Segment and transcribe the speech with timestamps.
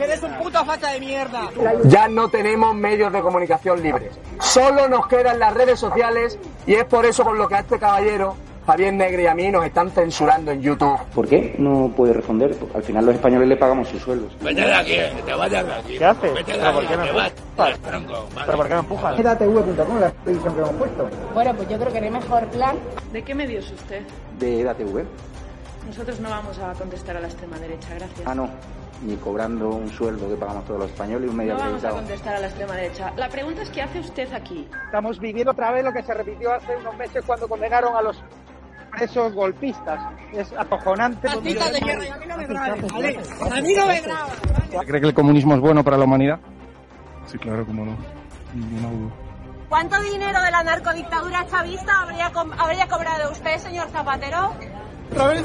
[0.00, 1.48] ¡Eres un puto facha de mierda!
[1.84, 4.12] Ya no tenemos medios de comunicación libres.
[4.40, 7.78] Solo nos quedan las redes sociales y es por eso por lo que a este
[7.78, 8.34] caballero,
[8.66, 10.96] Javier Negre y a mí nos están censurando en YouTube.
[11.14, 12.54] ¿Por qué no puede responder?
[12.74, 14.32] Al final los españoles le pagamos sus sueldos.
[14.40, 15.98] Vete de aquí, te vayas de aquí.
[15.98, 16.34] ¿Qué haces?
[16.34, 17.32] Vete de ¿Pero por aquí, qué me te vas.
[17.32, 17.78] empujas?
[18.46, 19.18] ¿Pero por qué me empujas?
[19.18, 21.10] edatv.com, la televisión que hemos puesto.
[21.34, 22.76] Bueno, pues yo creo que no hay mejor plan.
[23.12, 24.02] ¿De qué medio es usted?
[24.38, 25.04] De EDATV.
[25.88, 28.20] Nosotros no vamos a contestar a la extrema derecha, gracias.
[28.26, 28.48] Ah, no.
[29.02, 31.90] Ni cobrando un sueldo que pagamos todos los españoles y un medio No vamos a
[31.90, 33.12] contestar a la extrema derecha.
[33.16, 34.68] La pregunta es ¿qué hace usted aquí?
[34.86, 38.22] Estamos viviendo otra vez lo que se repitió hace unos meses cuando condenaron a los
[38.92, 40.00] presos golpistas.
[40.32, 41.26] Es acojonante.
[41.26, 43.18] ¡Racista de a mí no me ¿vale?
[43.50, 44.32] ¡A mí no me grabas!
[44.86, 46.38] ¿Cree que el comunismo es bueno para la humanidad?
[47.26, 47.96] Sí, claro, cómo no.
[48.54, 49.12] Ninguna duda.
[49.68, 54.52] ¿Cuánto dinero de la narcodictadura chavista habría, com- habría cobrado usted, señor Zapatero?
[55.12, 55.44] ¿Otra vez?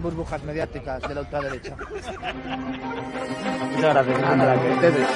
[0.00, 1.76] burbujas mediáticas de la ultraderecha.
[3.76, 5.08] Muchas gracias.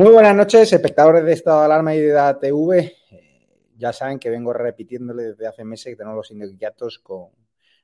[0.00, 2.72] Muy buenas noches, espectadores de Estado de Alarma y de DATV.
[3.10, 7.28] Eh, ya saben que vengo repitiéndole desde hace meses que tenemos los sindicatos con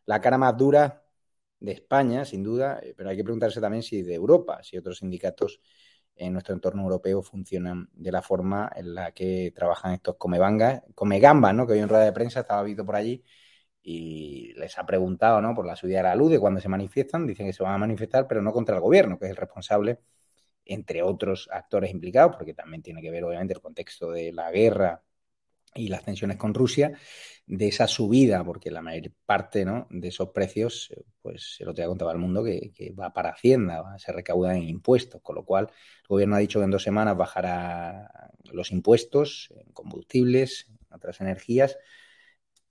[0.06, 1.04] la cara más dura
[1.60, 4.96] de España, sin duda, eh, pero hay que preguntarse también si de Europa, si otros
[4.96, 5.60] sindicatos
[6.14, 11.52] en nuestro entorno europeo funcionan de la forma en la que trabajan estos comebangas, comegambas,
[11.54, 11.66] ¿no?
[11.66, 13.22] Que hoy en rueda de prensa estaba visto por allí
[13.82, 15.54] y les ha preguntado, ¿no?
[15.54, 17.78] Por la subida de la luz de cuando se manifiestan, dicen que se van a
[17.78, 19.98] manifestar, pero no contra el gobierno, que es el responsable
[20.66, 25.02] entre otros actores implicados, porque también tiene que ver obviamente el contexto de la guerra
[25.74, 26.98] y las tensiones con Rusia,
[27.46, 29.86] de esa subida, porque la mayor parte ¿no?
[29.90, 34.12] de esos precios, pues el otro día contaba el mundo que, va para Hacienda, se
[34.12, 38.30] recaudan en impuestos, con lo cual el gobierno ha dicho que en dos semanas bajará
[38.52, 41.76] los impuestos en combustibles, en otras energías,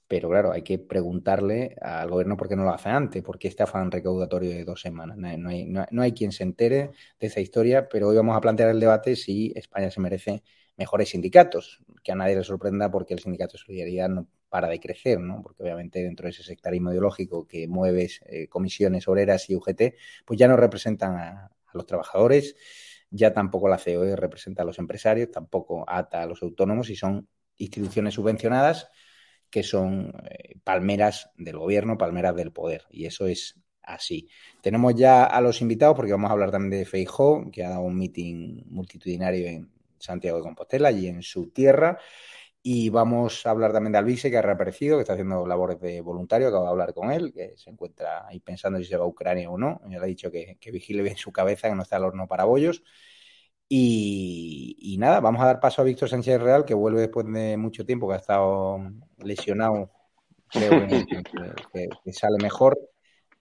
[0.07, 3.47] pero claro, hay que preguntarle al gobierno por qué no lo hace antes, por qué
[3.47, 5.17] este afán recaudatorio de dos semanas.
[5.17, 8.41] No hay, no, no hay, quien se entere de esa historia, pero hoy vamos a
[8.41, 10.43] plantear el debate si España se merece
[10.77, 14.79] mejores sindicatos, que a nadie le sorprenda porque el sindicato de solidaridad no para de
[14.79, 15.41] crecer, ¿no?
[15.41, 19.95] Porque obviamente dentro de ese sectarismo ideológico que mueve eh, comisiones obreras y UGT,
[20.25, 22.55] pues ya no representan a, a los trabajadores,
[23.09, 27.27] ya tampoco la COE representa a los empresarios, tampoco ata a los autónomos y son
[27.57, 28.89] instituciones subvencionadas
[29.49, 32.85] que son eh, palmeras del gobierno, palmeras del poder.
[32.89, 34.29] Y eso es así.
[34.61, 37.81] Tenemos ya a los invitados, porque vamos a hablar también de Feijó, que ha dado
[37.81, 41.99] un meeting multitudinario en Santiago de Compostela y en su tierra.
[42.67, 46.01] Y vamos a hablar también de Alvise, que ha reaparecido, que está haciendo labores de
[46.01, 46.47] voluntario.
[46.47, 49.51] Acabo de hablar con él, que se encuentra ahí pensando si se va a Ucrania
[49.51, 49.81] o no.
[49.83, 52.27] Ya le ha dicho que, que vigile bien su cabeza, que no está al horno
[52.27, 52.81] para bollos.
[53.67, 57.57] Y, y, nada, vamos a dar paso a Víctor Sánchez Real, que vuelve después de
[57.57, 58.79] mucho tiempo, que ha estado
[59.17, 59.91] lesionado,
[60.49, 61.05] creo que,
[61.73, 62.77] que, que sale mejor.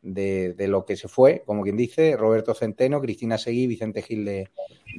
[0.02, 4.24] de, de lo que se fue, como quien dice, Roberto Centeno, Cristina Seguí, Vicente Gil
[4.24, 4.50] de,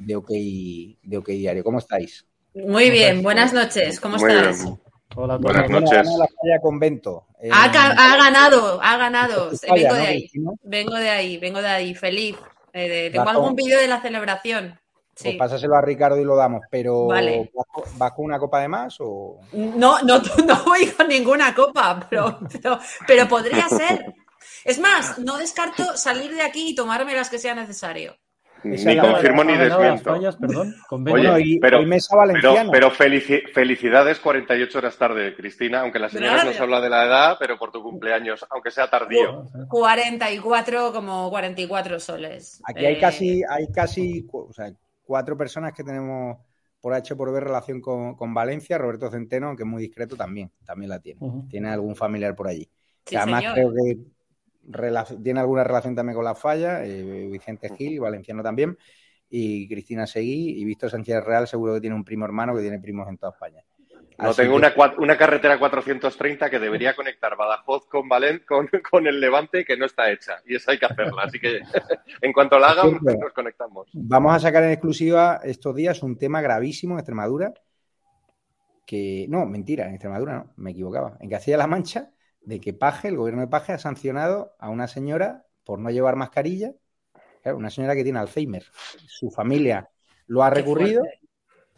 [0.04, 1.62] de, OK, de OK Diario.
[1.64, 2.26] ¿Cómo estáis?
[2.54, 4.64] Muy bien, buenas noches, ¿cómo Muy estás?
[4.64, 4.80] bien.
[5.14, 6.06] Hola, Buenas noches.
[6.18, 7.26] la falla convento.
[7.40, 9.50] Eh, Ha, ha ganado, ha ganado.
[9.62, 10.30] Vengo de ¿no, ahí,
[10.64, 12.36] vengo de ahí, vengo de ahí, feliz.
[12.72, 14.78] Eh, de- tengo algún vídeo de la celebración.
[15.18, 15.38] Pues Sí.
[15.38, 17.50] pásaselo a Ricardo y lo damos, pero Vale.
[17.54, 19.40] ¿vas, con- vas con una copa de más o...?
[19.52, 24.14] No, no, no voy con ninguna copa, pero, pero, pero podría ser.
[24.64, 28.14] Es más, no descarto salir de aquí y tomarme las que sea necesario.
[28.62, 30.10] Esa Ni la- confirmo ni desmiento.
[30.10, 31.18] fallas, perdón, convento.
[31.18, 36.08] Oye, Bueno, y- pero, mesa pero, pero felici- felicidades 48 horas tarde, Cristina, aunque la
[36.10, 39.46] señora nos habla de la edad, pero por tu cumpleaños, aunque sea tardío.
[39.70, 42.60] 44 como 44 soles.
[42.66, 44.70] Aquí hay Eh, casi, hay casi cu- o sea,
[45.06, 46.36] cuatro personas que tenemos
[46.80, 48.76] por H por B relación con, con Valencia.
[48.76, 51.20] Roberto Centeno, aunque es muy discreto, también, también la tiene.
[51.48, 52.64] Tiene algún familiar por allí.
[52.64, 52.70] Sí,
[53.04, 53.54] Que además señor.
[53.54, 53.98] creo que
[55.22, 58.76] tiene alguna relación también con la falla, eh, Vicente Gil, valenciano también,
[59.30, 62.78] y Cristina Seguí, y Víctor Sánchez Real seguro que tiene un primo hermano que tiene
[62.80, 63.62] primos en toda España.
[64.18, 68.68] No Así tengo que- una, una carretera 430 que debería conectar Badajoz con Valen con,
[68.90, 71.24] con el Levante que no está hecha y esa hay que hacerla.
[71.24, 71.60] Así que
[72.22, 73.88] en cuanto la hagan, nos conectamos.
[73.92, 77.52] Vamos a sacar en exclusiva estos días un tema gravísimo en Extremadura.
[78.86, 81.16] Que, no, mentira, en Extremadura no, me equivocaba.
[81.20, 82.10] En Castilla-La Mancha,
[82.40, 86.14] de que Paje, el gobierno de Paje, ha sancionado a una señora por no llevar
[86.14, 86.72] mascarilla.
[87.42, 88.64] Claro, una señora que tiene Alzheimer.
[89.08, 89.88] Su familia
[90.28, 91.02] lo ha recurrido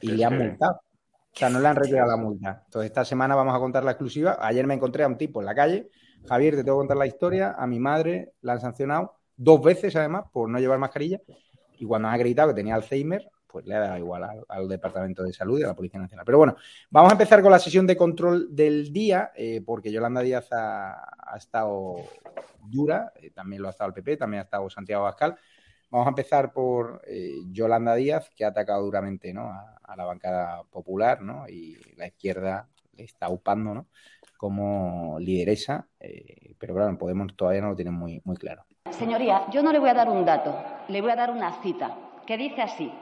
[0.00, 0.81] y le han multado.
[1.34, 2.62] O sea, no le han retirado la multa.
[2.64, 4.38] Entonces, esta semana vamos a contar la exclusiva.
[4.40, 5.88] Ayer me encontré a un tipo en la calle.
[6.26, 7.54] Javier, te tengo que contar la historia.
[7.56, 11.20] A mi madre la han sancionado dos veces, además, por no llevar mascarilla.
[11.78, 15.32] Y cuando han acreditado que tenía Alzheimer, pues le ha dado igual al, Departamento de
[15.32, 16.26] Salud y a la Policía Nacional.
[16.26, 16.56] Pero bueno,
[16.90, 21.32] vamos a empezar con la sesión de control del día, eh, porque Yolanda Díaz ha,
[21.32, 21.96] ha estado
[22.69, 25.36] dura, eh, también lo ha estado el PP, también ha estado Santiago Abascal.
[25.90, 29.50] Vamos a empezar por eh, Yolanda Díaz, que ha atacado duramente ¿no?
[29.50, 31.49] a, la bancada popular, ¿no?
[31.49, 33.87] Y la izquierda le está upando, ¿no?
[34.37, 38.64] Como lideresa, eh, pero claro, Podemos todavía no lo tienen muy, muy claro.
[38.90, 40.55] Señoría, yo no le voy a dar un dato,
[40.88, 41.96] le voy a dar una cita
[42.26, 42.93] que dice así.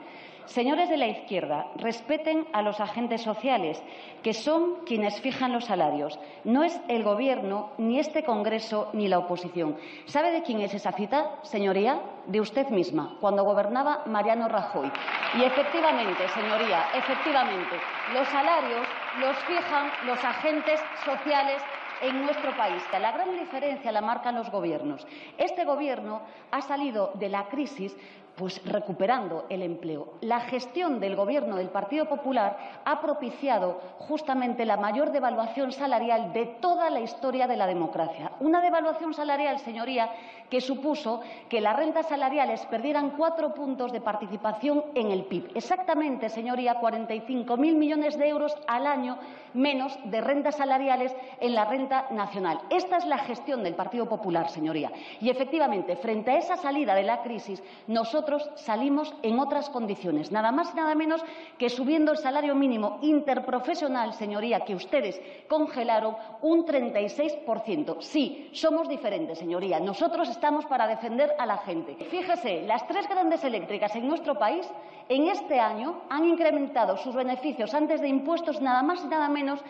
[0.47, 3.83] Señores de la izquierda, respeten a los agentes sociales,
[4.23, 6.17] que son quienes fijan los salarios.
[6.45, 9.77] No es el Gobierno, ni este Congreso, ni la oposición.
[10.05, 11.99] ¿Sabe de quién es esa cita, señoría?
[12.27, 14.89] De usted misma, cuando gobernaba Mariano Rajoy.
[15.37, 17.75] Y efectivamente, señoría, efectivamente,
[18.13, 18.87] los salarios
[19.19, 21.61] los fijan los agentes sociales
[22.01, 22.81] en nuestro país.
[22.93, 25.05] La gran diferencia la marcan los gobiernos.
[25.37, 26.21] Este gobierno
[26.51, 27.97] ha salido de la crisis
[28.37, 30.13] pues recuperando el empleo.
[30.21, 36.45] La gestión del gobierno del Partido Popular ha propiciado justamente la mayor devaluación salarial de
[36.45, 38.33] toda la historia de la democracia.
[38.39, 40.11] Una devaluación salarial, señoría,
[40.51, 45.51] que supuso que las rentas salariales perdieran cuatro puntos de participación en el PIB.
[45.55, 49.17] Exactamente, señoría, 45.000 millones de euros al año
[49.55, 52.59] menos de rentas salariales en la renta nacional.
[52.69, 54.91] Esta es la gestión del Partido Popular, señoría.
[55.19, 60.51] Y efectivamente, frente a esa salida de la crisis, nosotros salimos en otras condiciones, nada
[60.51, 61.23] más y nada menos
[61.57, 68.01] que subiendo el salario mínimo interprofesional, señoría, que ustedes congelaron un 36%.
[68.01, 69.79] Sí, somos diferentes, señoría.
[69.79, 71.95] Nosotros estamos para defender a la gente.
[72.05, 74.67] Fíjese, las tres grandes eléctricas en nuestro país
[75.09, 79.61] en este año han incrementado sus beneficios antes de impuestos nada más y nada menos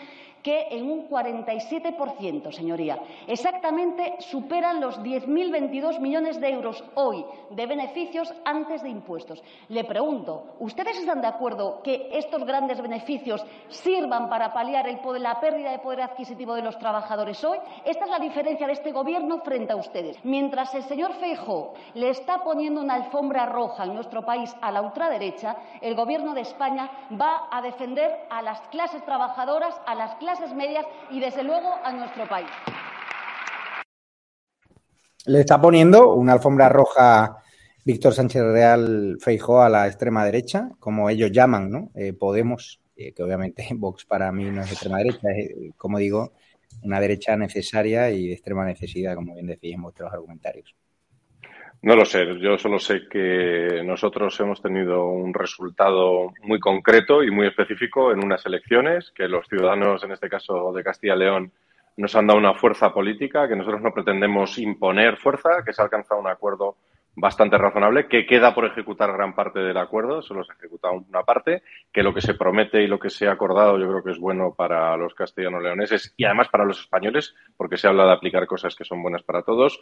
[0.44, 3.00] que en un 47%, señoría.
[3.27, 9.44] Exactamente superan los 10.022 millones de euros hoy de beneficios antes de impuestos.
[9.70, 14.86] Le pregunto, ¿ustedes están de acuerdo que estos grandes beneficios sirvan para paliar
[15.20, 17.58] la pérdida de poder adquisitivo de los trabajadores hoy?
[17.86, 20.17] Esta es la diferencia de este Gobierno frente a ustedes.
[20.24, 24.82] Mientras el señor Feijóo le está poniendo una alfombra roja en nuestro país a la
[24.82, 26.89] ultraderecha, el Gobierno de España
[27.20, 31.91] va a defender a las clases trabajadoras, a las clases medias y, desde luego, a
[31.91, 32.50] nuestro país.
[35.25, 37.38] Le está poniendo una alfombra roja
[37.84, 41.91] Víctor Sánchez Real Feijó a la extrema derecha, como ellos llaman, ¿no?
[41.96, 45.98] Eh, Podemos, eh, que obviamente Vox para mí no es extrema derecha, es, eh, como
[45.98, 46.34] digo,
[46.84, 50.75] una derecha necesaria y de extrema necesidad, como bien decís en vuestros argumentarios.
[51.81, 57.29] No lo sé, yo solo sé que nosotros hemos tenido un resultado muy concreto y
[57.29, 61.51] muy específico en unas elecciones, que los ciudadanos, en este caso de Castilla y León,
[61.98, 65.86] nos han dado una fuerza política, que nosotros no pretendemos imponer fuerza, que se ha
[65.86, 66.77] alcanzado un acuerdo
[67.19, 71.24] bastante razonable, que queda por ejecutar gran parte del acuerdo, solo se ha ejecutado una
[71.24, 74.12] parte, que lo que se promete y lo que se ha acordado yo creo que
[74.12, 78.45] es bueno para los castellano-leoneses y además para los españoles, porque se habla de aplicar
[78.45, 79.81] cosas que son buenas para todos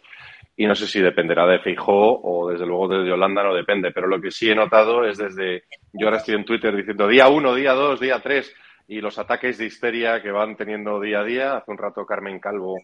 [0.56, 4.06] y no sé si dependerá de Feijó o desde luego desde Holanda, no depende, pero
[4.06, 7.54] lo que sí he notado es desde, yo ahora estoy en Twitter diciendo día uno,
[7.54, 8.50] día dos, día tres
[8.88, 11.56] y los ataques de histeria que van teniendo día a día.
[11.56, 12.76] Hace un rato Carmen Calvo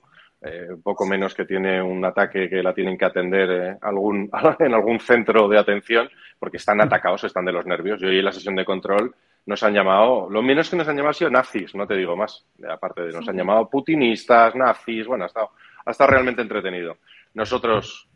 [0.45, 4.75] eh, poco menos que tiene un ataque que la tienen que atender eh, algún, en
[4.75, 8.01] algún centro de atención porque están atacados, están de los nervios.
[8.01, 9.15] Yo hoy en la sesión de control
[9.47, 12.17] nos han llamado, lo menos que nos han llamado ha sido nazis, no te digo
[12.17, 15.51] más, aparte de nos han llamado putinistas, nazis, bueno, ha estado,
[15.85, 16.99] ha estado realmente entretenido.
[17.35, 18.09] Nosotros,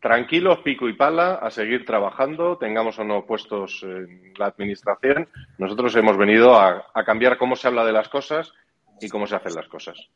[0.00, 5.94] tranquilos, pico y pala, a seguir trabajando, tengamos o no puestos en la administración, nosotros
[5.96, 8.52] hemos venido a, a cambiar cómo se habla de las cosas
[9.00, 10.08] y cómo se hacen las cosas.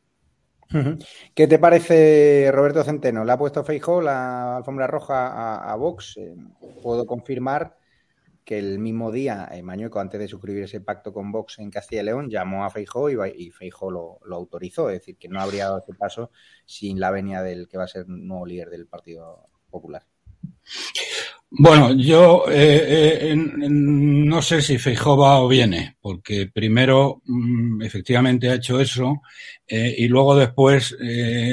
[1.35, 3.25] ¿Qué te parece, Roberto Centeno?
[3.25, 6.17] ¿Le ha puesto Feijó la alfombra roja a, Vox?
[6.19, 6.35] Eh,
[6.83, 7.77] puedo confirmar
[8.45, 12.03] que el mismo día, eh, Mañueco, antes de suscribir ese pacto con Vox en Castilla
[12.03, 14.91] y León, llamó a Feijó y, y Feijó lo, autorizó.
[14.91, 16.31] Es decir, que no habría dado ese paso
[16.67, 20.05] sin la venia del que va a ser nuevo líder del Partido Popular.
[21.51, 28.51] Bueno, yo eh, eh, no sé si Feijó va o viene, porque primero mm, efectivamente
[28.51, 29.23] ha hecho eso
[29.67, 30.95] eh, y luego después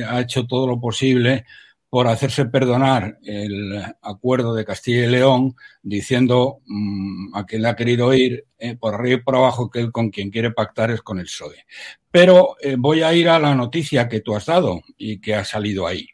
[0.08, 1.46] ha hecho todo lo posible
[1.90, 7.76] por hacerse perdonar el acuerdo de Castilla y León, diciendo mm, a quien le ha
[7.76, 8.46] querido ir
[8.80, 11.66] por arriba y por abajo que él con quien quiere pactar es con el PSOE.
[12.12, 15.88] Pero voy a ir a la noticia que tú has dado y que ha salido
[15.88, 16.06] ahí.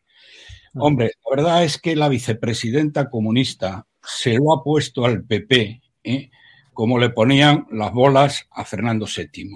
[0.75, 6.29] Hombre, la verdad es que la vicepresidenta comunista se lo ha puesto al PP, ¿eh?
[6.73, 9.49] como le ponían las bolas a Fernando VII.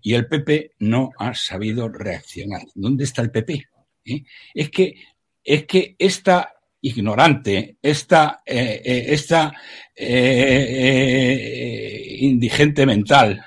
[0.00, 2.62] Y el PP no ha sabido reaccionar.
[2.74, 3.64] ¿Dónde está el PP?
[4.04, 4.24] ¿Eh?
[4.54, 4.94] Es que
[5.44, 9.52] es que esta ignorante, esta, eh, esta
[12.20, 13.44] indigente mental,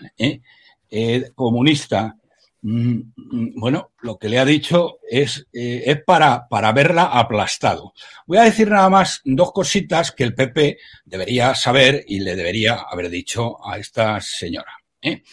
[1.36, 2.18] comunista,
[2.62, 7.94] bueno, lo que le ha dicho es, eh, es para, para verla aplastado.
[8.26, 12.86] Voy a decir nada más dos cositas que el PP debería saber y le debería
[12.90, 14.74] haber dicho a esta señora.
[15.02, 15.24] ¿eh?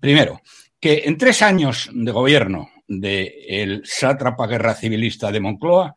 [0.00, 0.40] Primero,
[0.80, 5.96] que en tres años de gobierno del sátrapa guerra civilista de Moncloa,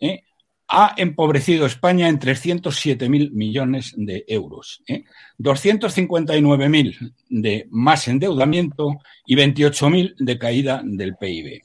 [0.00, 0.22] ¿eh?
[0.68, 5.04] Ha empobrecido España en 307.000 millones de euros, ¿eh?
[5.38, 11.62] 259.000 de más endeudamiento y 28.000 de caída del PIB.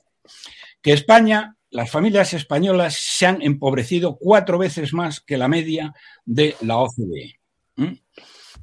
[0.81, 5.93] Que España, las familias españolas se han empobrecido cuatro veces más que la media
[6.24, 7.39] de la OCDE.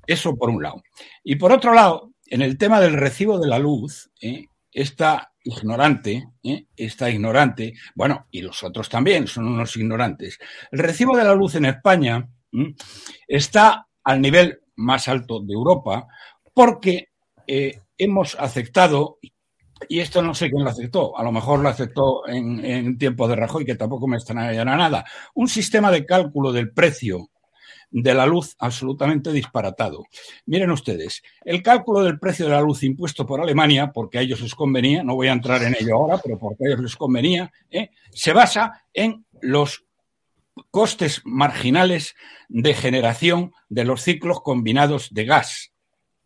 [0.07, 0.83] Eso por un lado.
[1.23, 4.47] Y por otro lado, en el tema del recibo de la luz, ¿eh?
[4.73, 6.67] esta ignorante, ¿eh?
[6.77, 10.39] está ignorante, bueno, y los otros también son unos ignorantes.
[10.71, 12.29] El recibo de la luz en España
[13.27, 16.07] está al nivel más alto de Europa
[16.55, 17.09] porque
[17.47, 19.19] eh, hemos aceptado,
[19.89, 23.29] y esto no sé quién lo aceptó, a lo mejor lo aceptó en, en tiempo
[23.29, 25.05] de Rajoy, que tampoco me extrañará nada,
[25.35, 27.31] un sistema de cálculo del precio
[27.91, 30.05] de la luz absolutamente disparatado.
[30.47, 34.41] Miren ustedes, el cálculo del precio de la luz impuesto por Alemania, porque a ellos
[34.41, 37.53] les convenía, no voy a entrar en ello ahora, pero porque a ellos les convenía,
[37.71, 37.91] ¿eh?
[38.13, 39.85] se basa en los
[40.71, 42.15] costes marginales
[42.49, 45.73] de generación de los ciclos combinados de gas,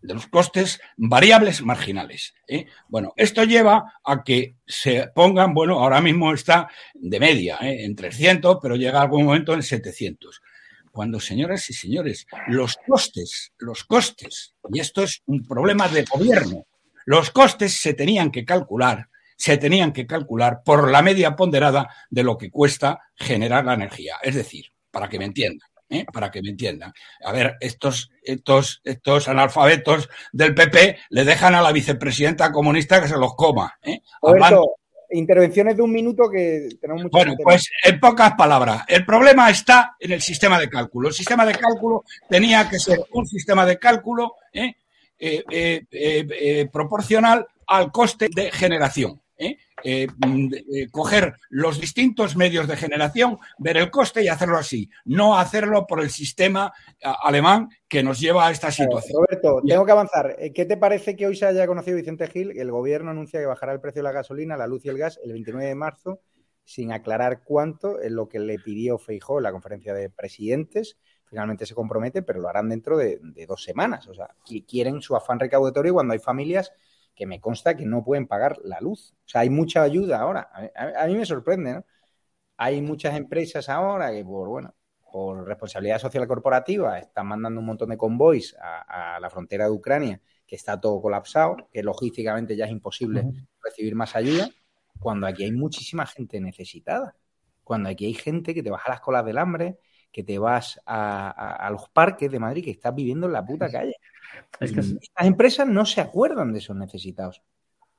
[0.02, 2.34] de los costes variables marginales.
[2.46, 2.66] ¿eh?
[2.88, 7.84] Bueno, esto lleva a que se pongan, bueno, ahora mismo está de media, ¿eh?
[7.84, 10.42] en 300, pero llega algún momento en 700
[10.94, 16.66] cuando, señoras y señores, los costes, los costes, y esto es un problema de gobierno,
[17.04, 22.22] los costes se tenían que calcular, se tenían que calcular por la media ponderada de
[22.22, 24.18] lo que cuesta generar la energía.
[24.22, 25.68] Es decir, para que me entiendan.
[25.90, 26.06] ¿eh?
[26.12, 26.92] para que me entiendan.
[27.24, 33.08] A ver, estos, estos, estos analfabetos del PP le dejan a la vicepresidenta comunista que
[33.08, 33.78] se los coma.
[33.82, 34.00] ¿eh?
[35.14, 39.96] Intervenciones de un minuto que tenemos mucho Bueno, pues en pocas palabras, el problema está
[39.98, 41.08] en el sistema de cálculo.
[41.08, 44.74] El sistema de cálculo tenía que ser un sistema de cálculo ¿eh?
[45.18, 49.20] Eh, eh, proporcional al coste de generación.
[49.36, 54.88] Eh, mm, eh, coger los distintos medios de generación, ver el coste y hacerlo así,
[55.04, 56.72] no hacerlo por el sistema
[57.02, 59.24] alemán que nos lleva a esta situación.
[59.28, 60.36] Roberto, tengo que avanzar.
[60.38, 62.56] Eh, ¿Qué te parece que hoy se haya conocido Vicente Gil?
[62.56, 65.18] El gobierno anuncia que bajará el precio de la gasolina, la luz y el gas
[65.22, 66.20] el 29 de marzo,
[66.62, 70.96] sin aclarar cuánto es lo que le pidió Feijó en la conferencia de presidentes.
[71.24, 74.06] Finalmente se compromete, pero lo harán dentro de, de dos semanas.
[74.06, 74.28] O sea,
[74.68, 76.72] quieren su afán recaudatorio cuando hay familias
[77.14, 79.14] que me consta que no pueden pagar la luz.
[79.24, 80.50] O sea, hay mucha ayuda ahora.
[80.74, 81.84] A, mí me sorprende, ¿no?
[82.56, 84.74] Hay muchas empresas ahora que, por, bueno,
[85.12, 89.70] por responsabilidad social corporativa, están mandando un montón de convoys a, a la frontera de
[89.70, 93.24] Ucrania, que está todo colapsado, que logísticamente ya es imposible
[93.62, 94.48] recibir más ayuda,
[95.00, 97.16] cuando aquí hay muchísima gente necesitada.
[97.62, 99.78] Cuando aquí hay gente que te vas a las colas del hambre,
[100.14, 103.44] que te vas a, a- a los parques de Madrid, que estás viviendo en la
[103.44, 103.96] puta calle.
[104.60, 107.42] Es que es- Estas empresas no se acuerdan de esos necesitados.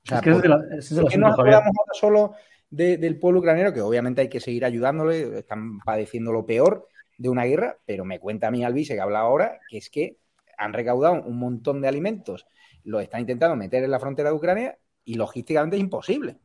[0.04, 1.34] O sea, Es que ese es ¿por- el- ese es el por qué asunto, nos
[1.34, 2.34] acordamos ahora solo
[2.70, 7.28] de- del pueblo ucraniano, que obviamente hay que seguir ayudándole, están padeciendo lo peor de
[7.28, 10.18] una guerra, pero me cuenta a mí Alvise, que habla ahora, que es que
[10.58, 12.48] han recaudado un montón de alimentos,
[12.86, 16.38] lo están intentando meter en la frontera de Ucrania y logísticamente es imposible.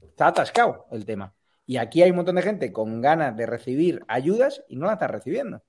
[0.00, 1.34] Está atascado el tema.
[1.68, 4.94] Y aquí hay un montón de gente con ganas de recibir ayudas y no la
[4.94, 5.62] está recibiendo.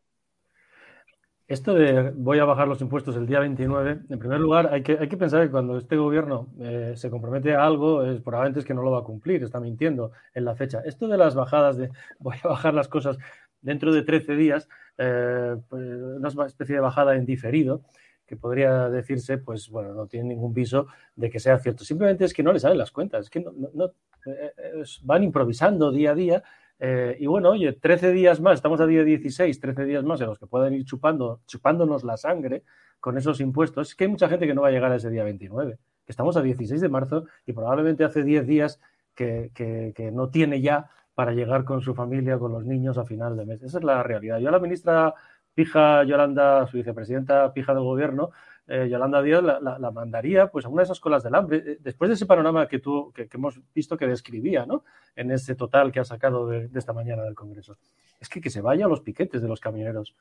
[1.45, 4.97] Esto de voy a bajar los impuestos el día 29, en primer lugar, hay que,
[4.97, 8.65] hay que pensar que cuando este gobierno eh, se compromete a algo, es, probablemente es
[8.65, 10.81] que no lo va a cumplir, está mintiendo en la fecha.
[10.85, 11.89] Esto de las bajadas de
[12.19, 13.17] voy a bajar las cosas
[13.59, 17.81] dentro de 13 días, eh, pues, una especie de bajada en diferido,
[18.29, 21.83] que podría decirse, pues bueno, no tiene ningún viso de que sea cierto.
[21.83, 23.85] Simplemente es que no le salen las cuentas, es que no,
[24.27, 26.43] eh, eh, van improvisando día a día
[26.77, 30.27] eh, y bueno, oye, 13 días más, estamos a día 16, 13 días más en
[30.27, 32.63] los que pueden ir chupando, chupándonos la sangre
[32.99, 33.89] con esos impuestos.
[33.89, 36.11] Es que hay mucha gente que no va a llegar a ese día 29, que
[36.11, 38.79] estamos a 16 de marzo y probablemente hace 10 días
[39.15, 43.03] que, que- que no tiene ya para llegar con su familia, con los niños a
[43.05, 43.61] final de mes.
[43.63, 44.37] Esa es la realidad.
[44.39, 45.13] Yo a la ministra
[45.53, 48.31] Pija Yolanda, su vicepresidenta Pija del Gobierno,
[48.71, 52.07] eh, Yolanda Díaz, la, mandaría pues, a una de esas colas del hambre, eh, después
[52.07, 54.83] de ese panorama que, tú, que, hemos visto que describía ¿no?
[55.15, 57.77] en ese total que ha sacado de, esta mañana del Congreso.
[58.19, 60.15] Es que, que se vaya a los piquetes de los camioneros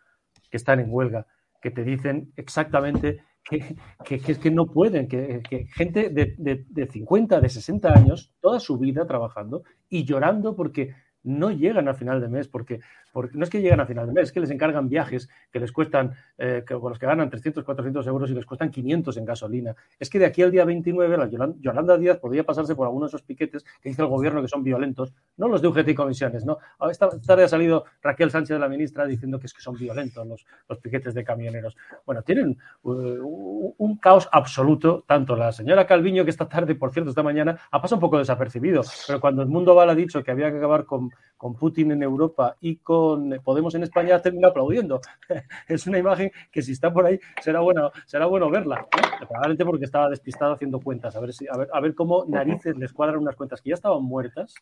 [0.51, 1.27] que están en huelga,
[1.61, 6.65] que te dicen exactamente que, que, que que no pueden, que, que gente de, de,
[6.71, 11.95] de 50, de 60 años, toda su vida trabajando y llorando porque no llegan a
[11.95, 12.81] final de mes, porque,
[13.19, 15.59] porque no es que llegan a final de mes, es que les encargan viajes que
[15.59, 19.25] les cuestan, eh, con los que ganan 300, 400 euros y les cuestan 500 en
[19.25, 19.75] gasolina.
[19.99, 23.07] Es que de aquí al día 29, la Yolan- Yolanda Díaz podría pasarse por alguno
[23.07, 25.95] de esos piquetes que dice el gobierno que son violentos, no los de UGT y
[25.97, 26.59] comisiones, ¿no?
[26.79, 30.25] Ahora Esta tarde ha salido Raquel Sánchez, la ministra, diciendo que es que son violentos
[30.25, 31.77] los, los piquetes de camioneros.
[32.07, 37.11] Bueno, tienen uh, un caos absoluto, tanto la señora Calviño, que esta tarde, por cierto,
[37.11, 40.31] esta mañana, ha pasado un poco desapercibido, pero cuando el mundo Val ha dicho que
[40.31, 43.08] había que acabar con, con Putin en Europa y con
[43.45, 45.01] Podemos en España, ha terminado aplaudiendo.
[45.69, 48.87] es una imagen que si está por ahí será bueno, será bueno verla.
[48.97, 49.27] ¿eh?
[49.27, 52.77] Probablemente porque estaba despistado haciendo cuentas, a ver, si, a, ver, a ver cómo narices
[52.77, 54.55] les cuadran unas cuentas que ya estaban muertas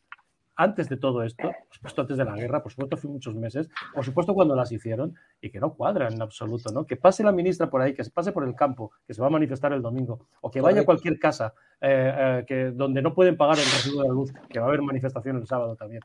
[0.56, 3.68] antes de todo esto, por supuesto antes de la guerra, por supuesto hace muchos meses,
[3.94, 6.86] por supuesto cuando las hicieron y que no cuadran en absoluto, ¿no?
[6.86, 9.26] Que pase la ministra por ahí, que se pase por el campo, que se va
[9.26, 13.14] a manifestar el domingo, o que vaya a cualquier casa eh, eh, que, donde no
[13.14, 16.00] pueden pagar el recibo de la luz, que va a haber manifestación el sábado también.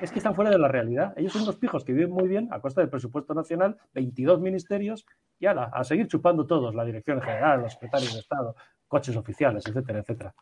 [0.00, 1.12] Es que están fuera de la realidad.
[1.16, 5.04] Ellos son unos pijos que viven muy bien a costa del presupuesto nacional, 22 ministerios,
[5.38, 8.54] y ala, a seguir chupando todos, la dirección general, los secretarios de Estado,
[8.88, 10.34] coches oficiales, etcétera, etcétera.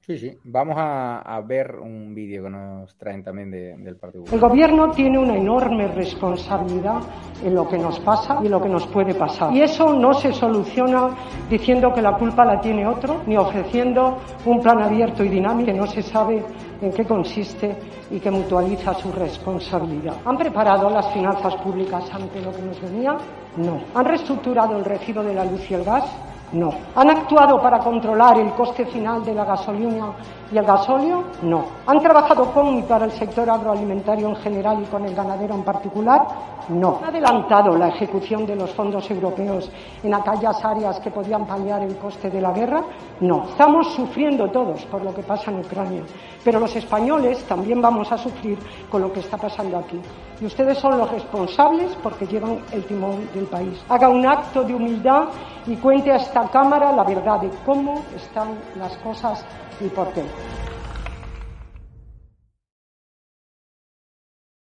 [0.00, 0.38] Sí, sí.
[0.44, 4.90] Vamos a, a ver un vídeo que nos traen también de- del Partido El gobierno
[4.90, 7.00] tiene una enorme responsabilidad
[7.44, 9.52] en lo que nos pasa y en lo que nos puede pasar.
[9.52, 11.10] Y eso no se soluciona
[11.50, 15.74] diciendo que la culpa la tiene otro, ni ofreciendo un plan abierto y dinámico que
[15.76, 16.42] no se sabe
[16.80, 17.76] en qué consiste
[18.10, 20.16] y que mutualiza su responsabilidad.
[20.24, 23.16] ¿Han preparado las finanzas públicas ante lo que nos venía?
[23.56, 23.80] No.
[23.94, 26.04] ¿Han reestructurado el recibo de la luz y el gas?
[26.52, 26.72] No.
[26.94, 30.12] ¿Han actuado para controlar el coste final de la gasolina
[30.50, 31.24] y el gasóleo?
[31.42, 31.64] No.
[31.86, 35.62] ¿Han trabajado con y para el sector agroalimentario en general y con el ganadero en
[35.62, 36.26] particular?
[36.68, 36.98] No.
[37.02, 39.70] ¿Han adelantado la ejecución de los fondos europeos
[40.02, 42.82] en aquellas áreas que podían paliar el coste de la guerra?
[43.20, 43.44] No.
[43.50, 46.02] Estamos sufriendo todos por lo que pasa en Ucrania,
[46.44, 48.58] pero los españoles también vamos a sufrir
[48.90, 50.00] con lo que está pasando aquí.
[50.40, 53.82] Y ustedes son los responsables porque llevan el timón del país.
[53.88, 55.24] Haga un acto de humildad
[55.66, 59.44] y cuente a esta Cámara la verdad de cómo están las cosas
[59.80, 60.22] y por qué.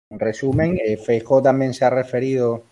[0.09, 2.63] En resumen, eh, Feijóo también se ha referido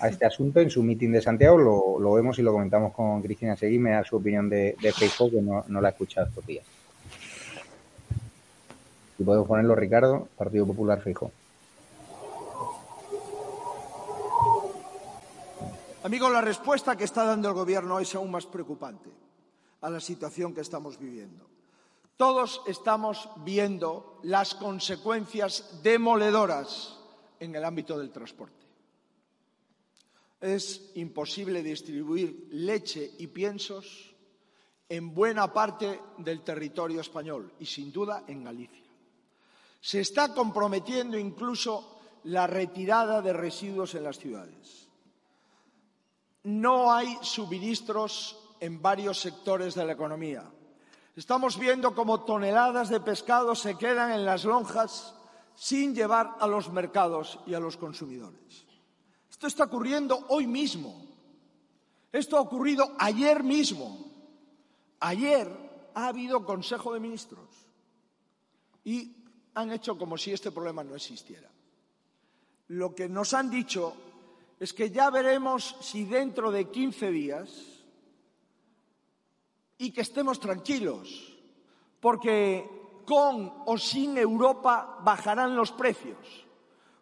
[0.00, 1.58] a este asunto en su mitin de Santiago.
[1.58, 4.92] Lo, lo vemos y lo comentamos con Cristina Seguí, me da su opinión de, de
[4.92, 6.64] Feijóo, que no, no la he escuchado estos días.
[9.16, 11.30] Si podemos ponerlo, Ricardo, Partido Popular Feijóo.
[16.02, 19.10] Amigos, la respuesta que está dando el Gobierno es aún más preocupante
[19.80, 21.55] a la situación que estamos viviendo.
[22.16, 26.98] Todos estamos viendo las consecuencias demoledoras
[27.38, 28.64] en el ámbito del transporte.
[30.40, 34.14] Es imposible distribuir leche y piensos
[34.88, 38.84] en buena parte del territorio español y, sin duda, en Galicia.
[39.80, 44.88] Se está comprometiendo incluso la retirada de residuos en las ciudades.
[46.44, 50.50] No hay suministros en varios sectores de la economía.
[51.16, 55.14] Estamos viendo cómo toneladas de pescado se quedan en las lonjas
[55.54, 58.66] sin llevar a los mercados y a los consumidores.
[59.30, 61.06] Esto está ocurriendo hoy mismo.
[62.12, 64.12] Esto ha ocurrido ayer mismo.
[65.00, 65.50] Ayer
[65.94, 67.48] ha habido Consejo de Ministros
[68.84, 69.16] y
[69.54, 71.50] han hecho como si este problema no existiera.
[72.68, 73.94] Lo que nos han dicho
[74.60, 77.75] es que ya veremos si dentro de 15 días
[79.78, 81.32] y que estemos tranquilos,
[82.00, 82.68] porque
[83.04, 86.18] con o sin Europa bajarán los precios.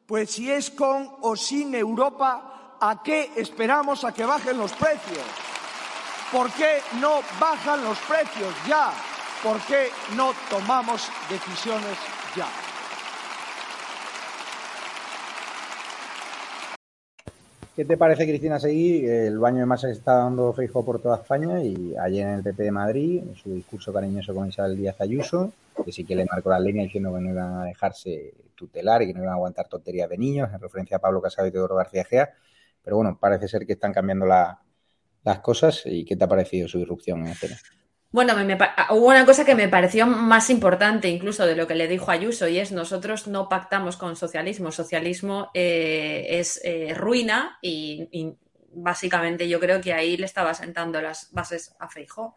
[0.06, 5.24] Pues si es con o sin Europa, ¿a qué esperamos a que bajen los precios?
[6.30, 8.92] ¿Por qué no bajan los precios ya?
[9.42, 11.96] ¿Por qué no tomamos decisiones
[12.36, 12.48] ya?
[17.76, 19.04] ¿Qué te parece, Cristina Seguí?
[19.04, 22.42] El baño de masa que está dando Feijóo por toda España y ayer en el
[22.44, 25.52] PP de Madrid, en su discurso cariñoso con Isabel Díaz Ayuso,
[25.84, 29.08] que sí que le marcó la línea diciendo que no iban a dejarse tutelar y
[29.08, 31.74] que no iban a aguantar tonterías de niños, en referencia a Pablo Casado y Teodoro
[31.74, 32.32] García Gea.
[32.84, 35.82] Pero bueno, parece ser que están cambiando las cosas.
[35.84, 37.56] ¿Y qué te ha parecido su irrupción en escena?
[38.14, 38.56] Bueno, me,
[38.90, 42.46] hubo una cosa que me pareció más importante incluso de lo que le dijo Ayuso
[42.46, 44.70] y es nosotros no pactamos con socialismo.
[44.70, 48.36] Socialismo eh, es eh, ruina y, y,
[48.76, 52.36] básicamente yo creo que ahí le estaba sentando las bases a Feijó.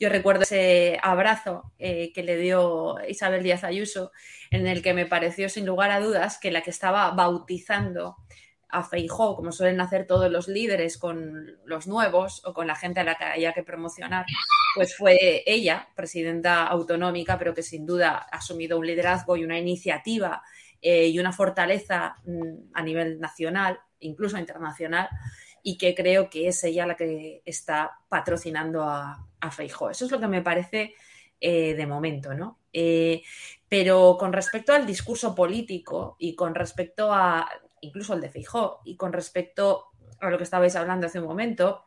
[0.00, 4.12] Yo recuerdo ese abrazo eh, que le dio Isabel Díaz Ayuso
[4.50, 8.16] en el que me pareció sin lugar a dudas que la que estaba bautizando
[8.70, 13.00] a Feijó, como suelen hacer todos los líderes con los nuevos o con la gente
[13.00, 14.26] a la que haya que promocionar,
[14.74, 19.58] pues fue ella, presidenta autonómica, pero que sin duda ha asumido un liderazgo y una
[19.58, 20.42] iniciativa
[20.82, 25.08] eh, y una fortaleza mm, a nivel nacional, incluso internacional,
[25.62, 29.90] y que creo que es ella la que está patrocinando a, a Feijó.
[29.90, 30.94] Eso es lo que me parece
[31.40, 32.58] eh, de momento, ¿no?
[32.72, 33.22] Eh,
[33.68, 37.48] pero con respecto al discurso político y con respecto a
[37.80, 39.86] incluso el de Feijó y con respecto
[40.20, 41.84] a lo que estabais hablando hace un momento,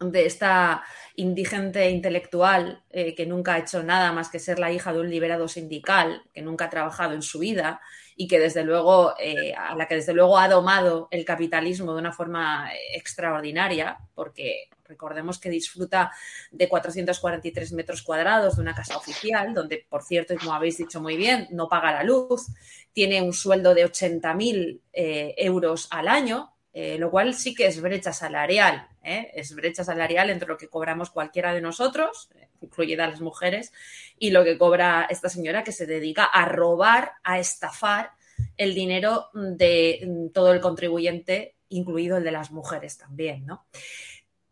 [0.00, 0.82] de esta
[1.16, 5.10] indigente intelectual eh, que nunca ha hecho nada más que ser la hija de un
[5.10, 7.80] liberado sindical, que nunca ha trabajado en su vida
[8.16, 12.00] y que desde luego, eh, a la que desde luego ha domado el capitalismo de
[12.00, 16.12] una forma extraordinaria, porque recordemos que disfruta
[16.50, 21.00] de 443 metros cuadrados de una casa oficial, donde, por cierto, y como habéis dicho
[21.00, 22.46] muy bien, no paga la luz,
[22.92, 27.80] tiene un sueldo de 80.000 eh, euros al año, eh, lo cual sí que es
[27.80, 29.30] brecha salarial, ¿eh?
[29.34, 33.72] es brecha salarial entre lo que cobramos cualquiera de nosotros, incluida las mujeres,
[34.18, 38.12] y lo que cobra esta señora que se dedica a robar, a estafar
[38.56, 43.66] el dinero de todo el contribuyente, incluido el de las mujeres también, ¿no?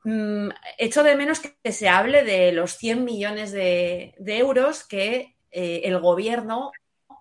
[0.04, 5.82] Mm, echo de menos que se hable de los 100 millones de, euros que eh,
[5.84, 6.72] el gobierno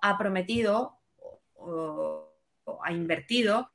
[0.02, 0.98] ha prometido
[1.56, 3.72] o, o ha invertido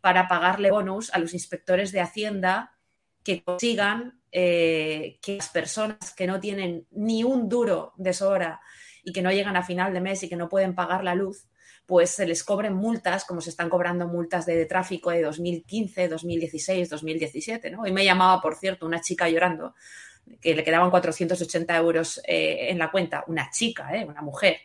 [0.00, 2.78] para pagarle bonus a los inspectores de Hacienda
[3.22, 8.60] que consigan eh, que las personas que no tienen ni un duro de sobra
[9.02, 11.48] y que no llegan a final de mes y que no pueden pagar la luz,
[11.88, 16.90] pues se les cobren multas, como se están cobrando multas de, tráfico de 2015, 2016,
[16.90, 17.70] 2017.
[17.70, 17.80] ¿no?
[17.80, 19.74] Hoy me llamaba, por cierto, una chica llorando
[20.42, 24.04] que le quedaban 480 euros eh, en la cuenta, una chica, ¿eh?
[24.04, 24.58] una mujer,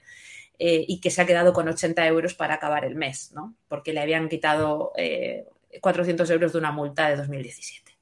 [0.59, 3.55] eh, y que se ha quedado con 80 euros para acabar el mes, ¿no?
[3.69, 4.91] porque le habían quitado
[5.79, 7.93] 400 euros de una multa de 2017.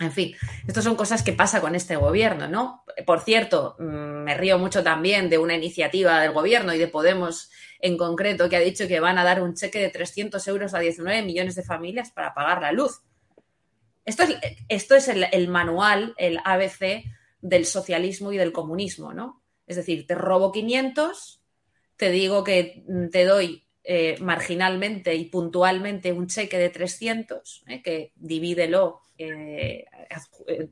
[0.00, 2.84] En fin, estas son cosas que pasa con este gobierno, ¿no?
[3.04, 7.50] Por cierto, mm, me río mucho también de una iniciativa del gobierno y de Podemos
[7.80, 10.78] en concreto que ha dicho que van a dar un cheque de 300 euros a
[10.78, 13.02] 19 millones de familias para pagar la luz.
[14.04, 14.36] Esto es,
[14.68, 17.04] esto es el, manual, el ABC
[17.40, 19.42] del socialismo y del comunismo, ¿no?
[19.66, 21.42] Es decir, te robo 500,
[21.96, 28.12] te digo que te doy eh, marginalmente y puntualmente un cheque de 300, eh, que
[28.16, 29.84] divídelo, eh,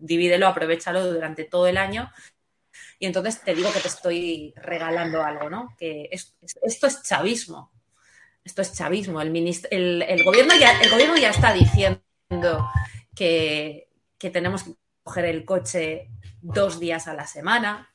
[0.00, 2.10] divídelo, aprovechalo durante todo el año.
[2.98, 5.74] Y entonces te digo que te estoy regalando algo, ¿no?
[5.78, 7.70] Que es, esto es chavismo.
[8.44, 9.20] Esto es chavismo.
[9.20, 9.36] El,
[9.70, 12.00] el, el, gobierno, ya, el gobierno ya está diciendo
[13.14, 13.88] que,
[14.18, 16.08] que tenemos que coger el coche
[16.40, 17.94] dos días a la semana,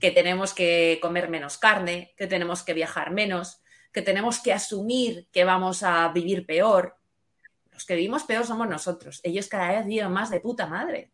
[0.00, 5.28] que tenemos que comer menos carne, que tenemos que viajar menos, que tenemos que asumir
[5.30, 6.96] que vamos a vivir peor.
[7.70, 9.20] Los que vivimos peor somos nosotros.
[9.22, 11.11] Ellos cada vez viven más de puta madre.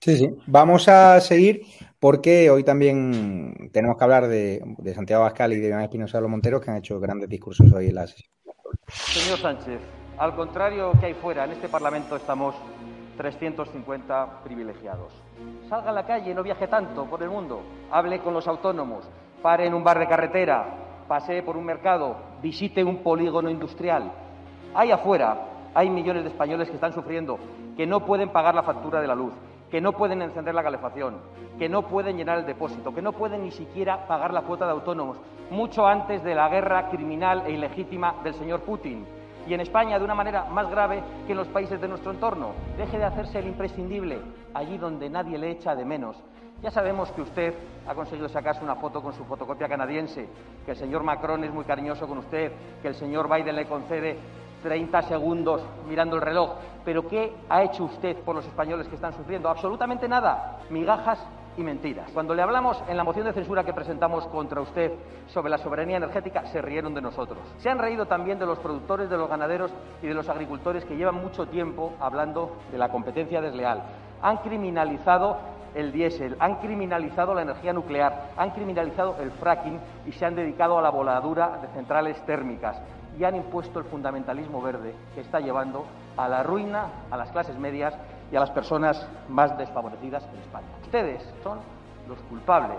[0.00, 0.34] Sí, sí.
[0.46, 1.62] Vamos a seguir
[1.98, 4.62] porque hoy también tenemos que hablar de,
[4.94, 7.88] Santiago Bascal y de Iván Espinosa de los Monteros, que han hecho grandes discursos hoy
[7.88, 8.30] en la sesión.
[8.88, 9.78] Señor Sánchez,
[10.16, 12.54] al contrario que hay fuera, en este Parlamento estamos
[13.18, 15.12] 350 privilegiados.
[15.68, 17.60] Salga a la calle, no viaje tanto por el mundo,
[17.90, 19.04] hable con los autónomos,
[19.42, 24.10] pare en un bar de carretera, pasee por un mercado, visite un polígono industrial.
[24.74, 27.38] Ahí afuera hay millones de españoles que están sufriendo,
[27.76, 29.34] que no pueden pagar la factura de la luz,
[29.70, 31.18] que no pueden encender la calefacción,
[31.58, 34.72] que no pueden llenar el depósito, que no pueden ni siquiera pagar la cuota de
[34.72, 35.18] autónomos,
[35.50, 39.06] mucho antes de la guerra criminal e ilegítima del señor Putin.
[39.46, 42.52] Y en España de una manera más grave que en los países de nuestro entorno.
[42.76, 44.20] Deje de hacerse el imprescindible
[44.54, 46.16] allí donde nadie le echa de menos.
[46.62, 47.54] Ya sabemos que usted
[47.88, 50.28] ha conseguido sacarse una foto con su fotocopia canadiense,
[50.66, 52.52] que el señor Macron es muy cariñoso con usted,
[52.82, 54.18] que el señor Biden le concede
[54.62, 56.50] 30 segundos mirando el reloj.
[56.84, 59.48] Pero ¿qué ha hecho usted por los españoles que están sufriendo?
[59.48, 60.60] Absolutamente nada.
[60.70, 61.18] Migajas
[61.56, 62.10] y mentiras.
[62.12, 64.92] Cuando le hablamos en la moción de censura que presentamos contra usted
[65.28, 67.38] sobre la soberanía energética, se rieron de nosotros.
[67.58, 69.70] Se han reído también de los productores, de los ganaderos
[70.02, 73.82] y de los agricultores que llevan mucho tiempo hablando de la competencia desleal.
[74.22, 75.38] Han criminalizado
[75.74, 80.78] el diésel, han criminalizado la energía nuclear, han criminalizado el fracking y se han dedicado
[80.78, 82.80] a la voladura de centrales térmicas
[83.20, 85.84] y han impuesto el fundamentalismo verde que está llevando
[86.16, 87.92] a la ruina a las clases medias
[88.32, 90.68] y a las personas más desfavorecidas en España.
[90.82, 91.58] Ustedes son
[92.08, 92.78] los culpables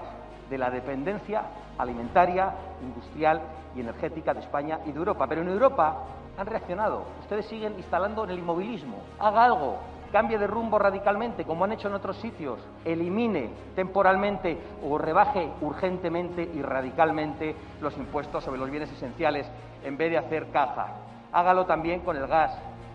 [0.49, 1.43] de la dependencia
[1.77, 3.39] alimentaria, industrial
[3.75, 5.27] y energética de España y de Europa.
[5.27, 5.97] Pero en Europa
[6.35, 7.03] han reaccionado.
[7.21, 8.97] Ustedes siguen instalando en el inmovilismo.
[9.19, 9.77] Haga algo,
[10.11, 16.49] cambie de rumbo radicalmente, como han hecho en otros sitios, elimine temporalmente o rebaje urgentemente
[16.51, 19.47] y radicalmente los impuestos sobre los bienes esenciales
[19.83, 20.87] en vez de hacer caja.
[21.31, 22.51] Hágalo también con el gas,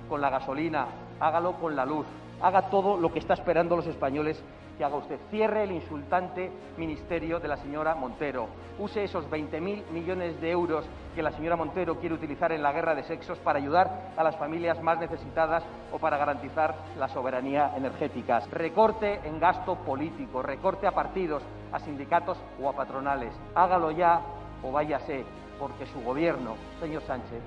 [0.09, 0.87] con la gasolina,
[1.21, 2.07] hágalo con la luz,
[2.41, 4.43] haga todo lo que está esperando los españoles
[4.77, 5.19] que haga usted.
[5.31, 8.49] Cierre el insultante ministerio de la señora Montero.
[8.79, 12.95] Use esos 20.000 millones de euros que la señora Montero quiere utilizar en la guerra
[12.95, 18.41] de sexos para ayudar a las familias más necesitadas o para garantizar la soberanía energética.
[18.53, 23.33] Recorte en gasto político, recorte a partidos, a sindicatos o a patronales.
[23.55, 24.21] Hágalo ya
[24.63, 25.25] o váyase,
[25.59, 27.41] porque su gobierno, señor Sánchez,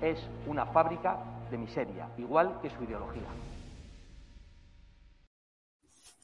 [0.00, 1.18] es una fábrica
[1.50, 3.28] de miseria, igual que su ideología.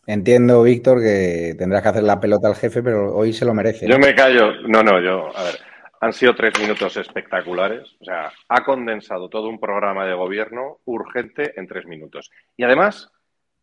[0.07, 3.87] Entiendo, Víctor, que tendrás que hacer la pelota al jefe, pero hoy se lo merece.
[3.87, 4.63] Yo me callo.
[4.67, 5.37] No, no, yo.
[5.37, 5.59] A ver,
[6.01, 7.95] han sido tres minutos espectaculares.
[8.01, 12.31] O sea, ha condensado todo un programa de gobierno urgente en tres minutos.
[12.57, 13.13] Y además,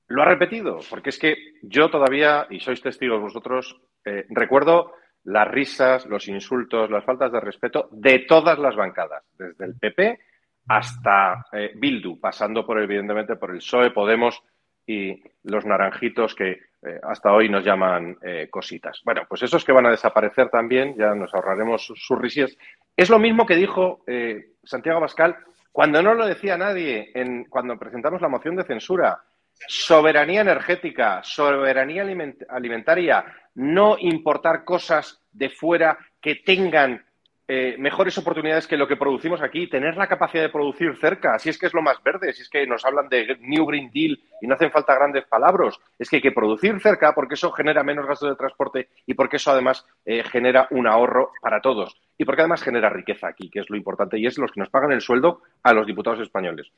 [0.08, 4.94] lo ha repetido, porque es que yo todavía, y sois testigos vosotros, eh, recuerdo
[5.26, 10.20] las risas, los insultos, las faltas de respeto de todas las bancadas, desde el PP
[10.68, 14.42] hasta eh, Bildu, pasando por, evidentemente, por el PSOE, Podemos
[14.88, 19.02] y los naranjitos que eh, hasta hoy nos llaman eh, cositas.
[19.04, 22.56] Bueno, pues esos que van a desaparecer también, ya nos ahorraremos sus, risas.
[22.96, 25.38] Es lo mismo que dijo eh, Santiago Bascal
[25.72, 29.20] cuando no lo decía nadie en, cuando presentamos la moción de censura.
[29.68, 32.06] Soberanía energética, soberanía
[32.50, 37.04] alimentaria, no importar cosas de fuera que tengan
[37.48, 41.50] eh, mejores oportunidades que lo que producimos aquí, tener la capacidad de producir cerca, si
[41.50, 44.20] es que es lo más verde, si es que nos hablan de New Green Deal
[44.41, 47.84] y no hacen falta grandes palabras, es que hay que producir cerca porque eso genera
[47.84, 52.26] menos gastos de transporte y porque eso además eh, genera un ahorro para todos y
[52.26, 54.91] porque además genera riqueza aquí, que es lo importante y es los que nos pagan
[54.91, 56.72] el sueldo a los diputados españoles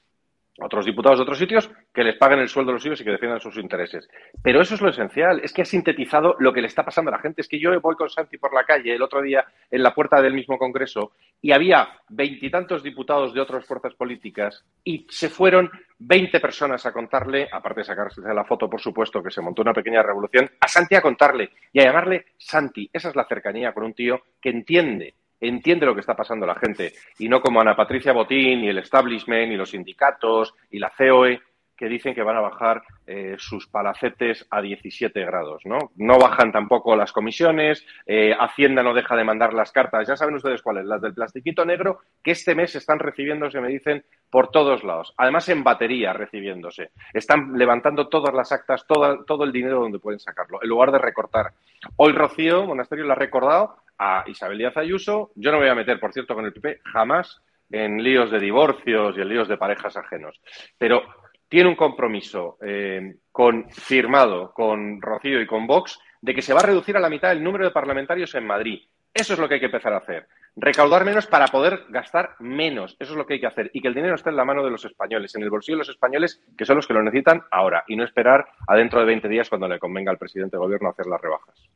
[0.59, 3.11] otros diputados de otros sitios que les paguen el sueldo a los suyos y que
[3.11, 4.09] defiendan sus intereses.
[4.41, 7.15] Pero eso es lo esencial, es que ha sintetizado lo que le está pasando a
[7.15, 7.41] la gente.
[7.41, 10.21] Es que yo voy con Santi por la calle el otro día en la puerta
[10.21, 16.39] del mismo Congreso y había veintitantos diputados de otras fuerzas políticas y se fueron veinte
[16.39, 20.03] personas a contarle, aparte de sacarse la foto, por supuesto, que se montó una pequeña
[20.03, 22.89] revolución, a Santi a contarle y a llamarle Santi.
[22.91, 26.55] Esa es la cercanía con un tío que entiende entiende lo que está pasando la
[26.55, 30.91] gente y no como Ana Patricia Botín y el establishment y los sindicatos y la
[30.97, 31.41] COE
[31.77, 35.91] que dicen que van a bajar eh, sus palacetes a 17 grados, ¿no?
[35.95, 40.35] No bajan tampoco las comisiones, eh, Hacienda no deja de mandar las cartas, ya saben
[40.35, 44.83] ustedes cuáles, las del plastiquito negro, que este mes están recibiéndose, me dicen, por todos
[44.83, 46.89] lados, además en batería recibiéndose.
[47.13, 50.97] Están levantando todas las actas, todo, todo el dinero donde pueden sacarlo, en lugar de
[50.97, 51.53] recortar.
[51.97, 55.31] Hoy Rocío Monasterio lo ha recordado, a Isabel Díaz Ayuso.
[55.35, 58.39] Yo no me voy a meter, por cierto, con el PP jamás en líos de
[58.39, 60.39] divorcios y en líos de parejas ajenos.
[60.77, 61.03] Pero
[61.49, 66.59] tiene un compromiso eh, con, firmado con Rocío y con Vox de que se va
[66.59, 68.81] a reducir a la mitad el número de parlamentarios en Madrid.
[69.13, 70.27] Eso es lo que hay que empezar a hacer.
[70.55, 72.95] recaudar menos para poder gastar menos.
[72.99, 73.71] Eso es lo que hay que hacer.
[73.73, 75.79] Y que el dinero esté en la mano de los españoles, en el bolsillo de
[75.79, 79.05] los españoles, que son los que lo necesitan ahora, y no esperar a dentro de
[79.05, 81.67] 20 días cuando le convenga al presidente de gobierno hacer las rebajas.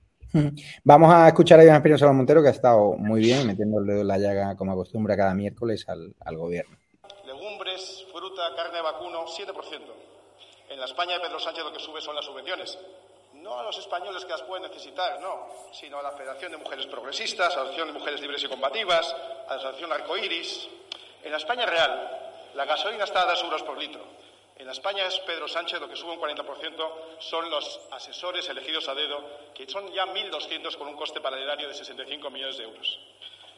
[0.83, 4.01] Vamos a escuchar a Iván Espinosa Montero, que ha estado muy bien metiendo el dedo
[4.01, 6.77] en la llaga, como acostumbra cada miércoles, al, gobierno.
[7.25, 9.51] Legumbres, fruta, carne vacuno, 7%.
[10.69, 12.77] En la España de Pedro Sánchez lo que sube son las subvenciones
[13.41, 16.85] no a los españoles que las pueden necesitar, no, sino a la Federación de Mujeres
[16.85, 19.15] Progresistas, a la Asociación de Mujeres Libres y Combativas,
[19.47, 20.67] a la Asociación Arcoiris.
[21.23, 24.01] En la España real, la gasolina está a 2 euros por litro.
[24.55, 28.87] En la España es Pedro Sánchez, lo que sube un 40% son los asesores elegidos
[28.87, 32.99] a dedo, que son ya 1.200 con un coste paralelario de 65 millones de euros.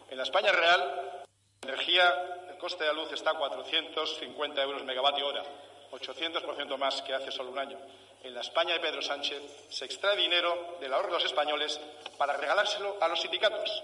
[0.09, 1.25] En la España real,
[1.61, 5.43] la energía, el coste de la luz está a 450 euros megavatio hora,
[5.91, 7.77] 800% más que hace solo un año
[8.23, 11.79] en la España de Pedro Sánchez se extrae dinero del ahorro de los españoles
[12.17, 13.83] para regalárselo a los sindicatos.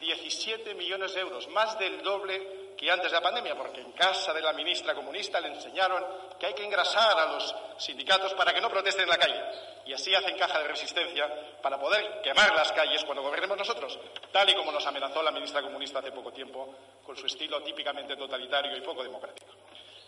[0.00, 4.32] 17 millones de euros, más del doble que antes de la pandemia, porque en casa
[4.32, 6.04] de la ministra comunista le enseñaron
[6.38, 9.40] que hay que engrasar a los sindicatos para que no protesten en la calle.
[9.86, 11.28] Y así hacen caja de resistencia
[11.60, 13.98] para poder quemar las calles cuando gobernemos nosotros,
[14.32, 18.16] tal y como nos amenazó la ministra comunista hace poco tiempo con su estilo típicamente
[18.16, 19.52] totalitario y poco democrático.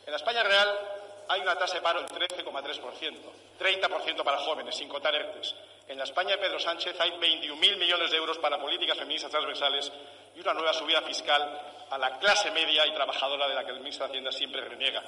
[0.07, 3.17] En España real hay una tasa de paro del 13,3%,
[3.59, 5.55] 30% para jóvenes, sin contar ERTES.
[5.89, 9.93] En la España de Pedro Sánchez hay 21.000 millones de euros para políticas feministas transversales
[10.35, 11.43] y una nueva subida fiscal
[11.91, 15.03] a la clase media y trabajadora de la que el ministro de Hacienda siempre reniega.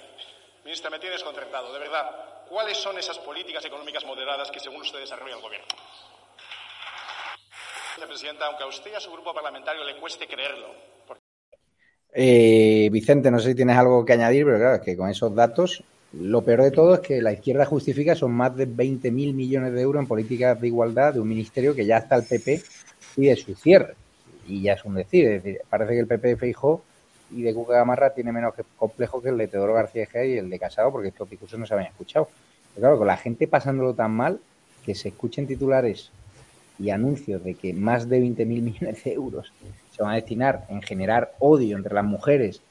[0.65, 1.73] Ministra, me tiene desconcertado.
[1.73, 5.67] De verdad, ¿cuáles son esas políticas económicas moderadas que según usted desarrolla el Gobierno?
[8.07, 10.73] Presidenta, aunque a usted y a su grupo parlamentario le cueste creerlo.
[12.13, 15.35] Eh, Vicente, no sé si tienes algo que añadir, pero claro, es que con esos
[15.35, 19.73] datos lo peor de todo es que la izquierda justifica son más de 20.000 millones
[19.75, 22.63] de euros en políticas de igualdad de un ministerio que ya está el PP
[23.17, 23.95] y de su cierre.
[24.47, 26.83] Y ya es un decir, es decir, parece que el PP de Feijó
[27.31, 30.49] y de Cuca Gamarra tiene menos complejo que el de Teodoro García Ejea y el
[30.49, 32.29] de Casado, porque estos discursos no se habían escuchado.
[32.75, 34.41] Pero claro, con la gente pasándolo tan mal,
[34.87, 36.11] que se escuchen titulares
[36.79, 39.53] y anuncios de que más de 20.000 millones de euros
[39.95, 42.63] se van a destinar en generar odio entre las mujeres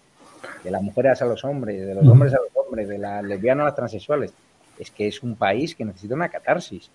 [0.63, 3.63] de las mujeres a los hombres, de los hombres a los hombres, de las lesbianas
[3.63, 4.33] a las transexuales.
[4.77, 6.91] Es que es un país que necesita una catarsis.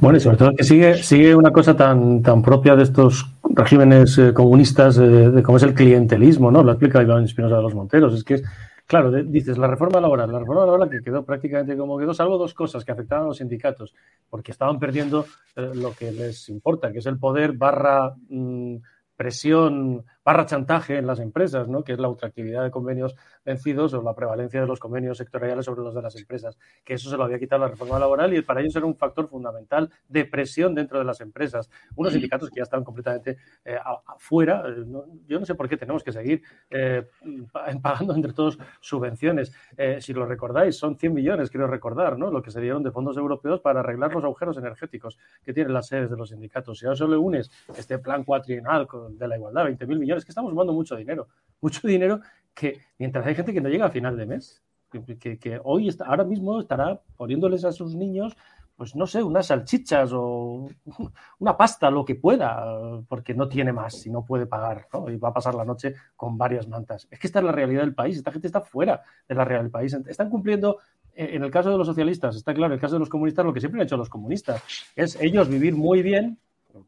[0.00, 4.18] Bueno, y sobre todo que sigue, sigue una cosa tan, tan propia de estos regímenes
[4.18, 6.62] eh, comunistas, eh, de cómo es el clientelismo, ¿no?
[6.62, 8.14] Lo explica Iván Espinosa de los Monteros.
[8.14, 8.42] Es que
[8.86, 12.54] claro, dices, la reforma laboral, la reforma laboral que quedó prácticamente como quedó, salvo dos
[12.54, 13.94] cosas que afectaban a los sindicatos,
[14.28, 18.76] porque estaban perdiendo eh, lo que les importa, que es el poder barra mm,
[19.16, 21.84] presión barra chantaje en las empresas, ¿no?
[21.84, 25.82] que es la ultraactividad de convenios vencidos o la prevalencia de los convenios sectoriales sobre
[25.82, 28.60] los de las empresas, que eso se lo había quitado la reforma laboral y para
[28.60, 31.70] ellos era un factor fundamental de presión dentro de las empresas.
[31.94, 34.84] Unos sindicatos que ya están completamente eh, afuera, eh,
[35.26, 37.06] yo no sé por qué tenemos que seguir eh,
[37.82, 39.52] pagando entre todos subvenciones.
[39.98, 42.30] si lo recordáis, son 100 millones, quiero recordar, ¿no?
[42.30, 45.88] lo que se dieron de fondos europeos para arreglar los agujeros energéticos que tienen las
[45.88, 46.78] sedes de los sindicatos.
[46.78, 50.50] Si ahora solo unes este plan cuatrienal de la igualdad, 20.000 millones, es que estamos
[50.50, 51.28] sumando mucho dinero,
[51.60, 52.20] mucho dinero
[52.54, 56.24] que mientras hay gente que no llega a final de mes, que, hoy está, ahora
[56.24, 58.36] mismo estará poniéndoles a sus niños,
[58.76, 60.68] pues no sé, unas salchichas o
[61.38, 65.10] una pasta, lo que pueda, porque no tiene más y no puede pagar, ¿no?
[65.10, 67.08] Y va a pasar la noche con varias mantas.
[67.10, 69.64] Es que esta es la realidad del país, esta gente está fuera de la realidad
[69.64, 69.92] del país.
[70.06, 70.78] Están cumpliendo
[71.14, 73.44] eh, en el caso de los socialistas, está claro, en el caso de los comunistas,
[73.44, 74.62] lo que siempre han hecho los comunistas,
[74.96, 76.38] es ellos vivir muy bien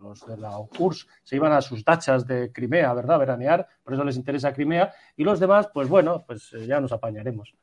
[0.01, 3.19] los de la URSS se iban a sus dachas de Crimea, ¿verdad?
[3.19, 4.93] Veranear, por eso les interesa Crimea.
[5.17, 7.55] Y los demás, pues bueno, pues eh, ya nos apañaremos.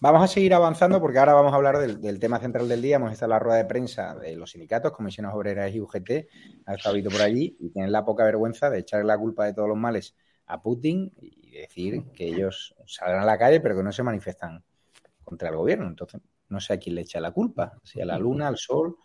[0.00, 2.96] Vamos a seguir avanzando porque ahora vamos a hablar del, tema central del día.
[2.96, 6.28] Hemos estado en la rueda de prensa de los sindicatos, comisiones obreras y UGT.
[6.66, 9.68] Ha estado por allí y tienen la poca vergüenza de echarle la culpa de todos
[9.68, 10.14] los males
[10.46, 14.62] a Putin y decir que ellos salgan a la calle pero que no se manifiestan
[15.24, 15.88] contra el gobierno.
[15.88, 18.96] Entonces, no sé a quién le echa la culpa, si a la luna, al sol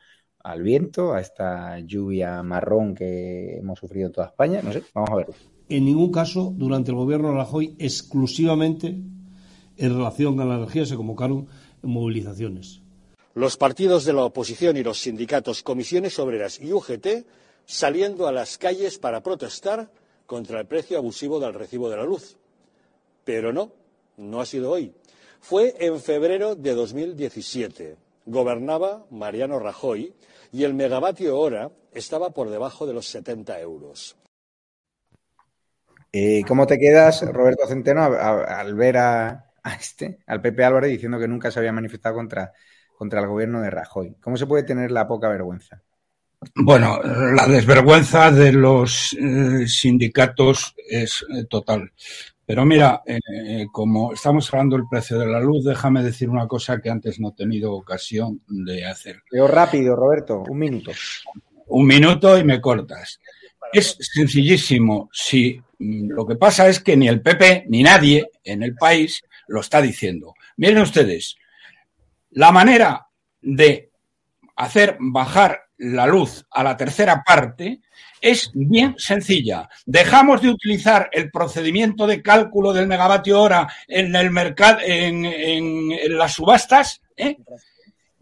[0.47, 4.62] al viento, a esta lluvia marrón que hemos sufrido en toda España.
[4.63, 5.27] No sé, vamos a ver.
[5.67, 8.88] En ningún caso, durante el gobierno de Rajoy, exclusivamente
[9.77, 11.49] en relación con la energía, se convocaron
[11.81, 12.81] movilizaciones.
[13.33, 17.25] Los partidos de la oposición y los sindicatos, comisiones obreras y UGT
[17.65, 19.91] saliendo a las calles para protestar
[20.25, 22.38] contra el precio abusivo del recibo de la luz.
[23.25, 23.73] Pero no,
[24.15, 24.93] no ha sido hoy.
[25.41, 30.13] Fue en febrero de 2017 gobernaba Mariano Rajoy
[30.51, 34.17] y el megavatio hora estaba por debajo de los 70 euros.
[36.11, 41.28] Eh, ¿Cómo te quedas, Roberto Centeno, al ver a, este, al Pepe Álvarez diciendo que
[41.28, 42.53] nunca se había manifestado contra,
[42.95, 44.15] contra el gobierno de Rajoy?
[44.21, 45.82] ¿Cómo se puede tener la poca vergüenza?
[46.55, 51.91] Bueno, la desvergüenza de los eh, sindicatos es eh, total.
[52.48, 56.80] Pero mira, eh, como estamos hablando del precio de la luz, déjame decir una cosa
[56.80, 59.22] que antes no he tenido ocasión de hacer.
[59.32, 60.93] Leo rápido, Roberto, un minuto.
[61.66, 63.20] Un minuto y me cortas.
[63.74, 65.10] Es sencillísimo.
[65.12, 69.22] Si mm, lo que pasa es que ni el PP ni nadie en el país
[69.50, 70.34] lo está diciendo.
[70.56, 71.36] Miren ustedes,
[72.32, 73.08] la manera
[73.41, 73.91] de
[74.56, 77.82] hacer bajar la luz a la tercera parte
[78.22, 79.70] es bien sencilla.
[79.86, 86.34] Dejamos de utilizar el procedimiento de cálculo del megavatio hora en el mercado, en, las
[86.34, 87.38] subastas, ¿eh?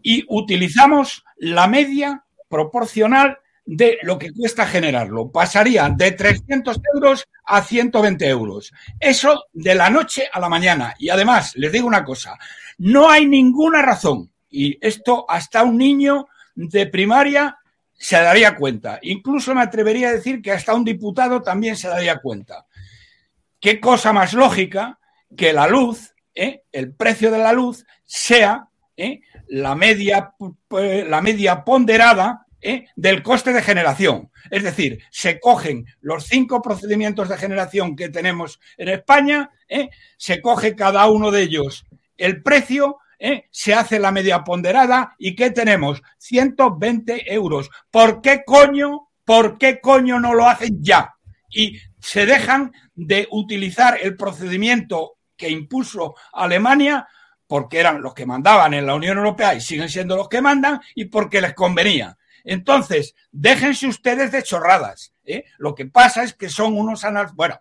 [0.02, 5.30] y utilizamos la media proporcional de lo que cuesta generarlo.
[5.30, 8.72] Pasaría de 300 euros a 120 euros.
[9.00, 10.94] Eso de la noche a la mañana.
[10.98, 12.38] Y además, les digo una cosa,
[12.78, 17.58] no hay ninguna razón, y esto hasta un niño de primaria
[17.98, 18.98] se daría cuenta.
[19.02, 22.66] Incluso me atrevería a decir que hasta un diputado también se daría cuenta.
[23.60, 24.98] ¿Qué cosa más lógica
[25.36, 26.62] que la luz, ¿eh?
[26.72, 29.20] el precio de la luz, sea ¿eh?
[29.48, 30.34] la, media,
[30.70, 32.86] la media ponderada ¿eh?
[32.96, 34.30] del coste de generación?
[34.50, 39.50] Es decir, se cogen los cinco procedimientos de generación que tenemos en España,
[40.16, 41.86] se coge cada uno de ellos
[42.16, 43.46] el precio ¿eh?
[43.50, 46.02] se hace la media ponderada y ¿qué tenemos?
[46.18, 47.70] 120 euros.
[47.90, 51.14] ¿Por qué coño, por qué coño no lo hacen ya?
[51.50, 57.06] Y se dejan de utilizar el procedimiento que impuso Alemania
[57.46, 60.80] porque eran los que mandaban en la Unión Europea y siguen siendo los que mandan
[60.94, 62.16] y porque les convenía.
[62.44, 65.12] Entonces, déjense ustedes de chorradas.
[65.24, 65.44] ¿eh?
[65.58, 67.36] Lo que pasa es que son unos analfabetas.
[67.36, 67.60] Bueno,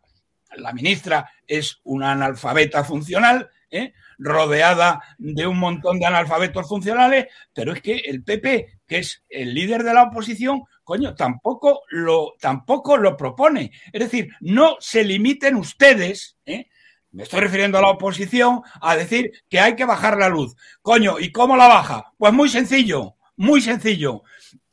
[0.58, 3.94] la ministra es una analfabeta funcional, ¿eh?
[4.18, 9.54] rodeada de un montón de analfabetos funcionales, pero es que el PP, que es el
[9.54, 13.72] líder de la oposición, coño, tampoco lo, tampoco lo propone.
[13.92, 16.68] Es decir, no se limiten ustedes, ¿eh?
[17.12, 20.56] me estoy refiriendo a la oposición, a decir que hay que bajar la luz.
[20.82, 22.14] Coño, ¿y cómo la baja?
[22.18, 24.24] Pues muy sencillo, muy sencillo,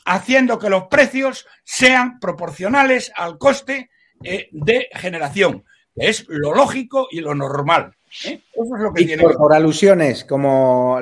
[0.05, 3.91] haciendo que los precios sean proporcionales al coste
[4.25, 5.65] eh, de generación,
[5.95, 7.97] es lo lógico y lo normal.
[8.27, 8.43] ¿Eh?
[8.53, 10.99] Eso es lo que tiene por, alusiones, como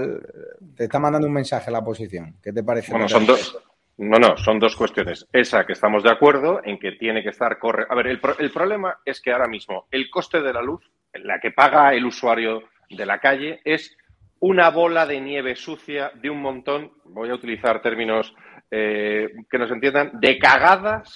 [0.77, 2.37] te está mandando un mensaje la oposición.
[2.43, 2.93] ¿Qué te parece?
[2.93, 3.59] Bueno, son dos.
[3.99, 5.27] No, no, son dos cuestiones.
[5.33, 7.85] Esa que estamos de acuerdo en que tiene que estar corre.
[7.89, 11.39] A ver, el, el problema es que ahora mismo el coste de la luz, la
[11.39, 13.97] que paga el usuario de la calle, es
[14.39, 18.35] una bola de nieve sucia de un montón, voy a utilizar términos
[18.71, 21.15] eh, que nos entiendan, de cagadas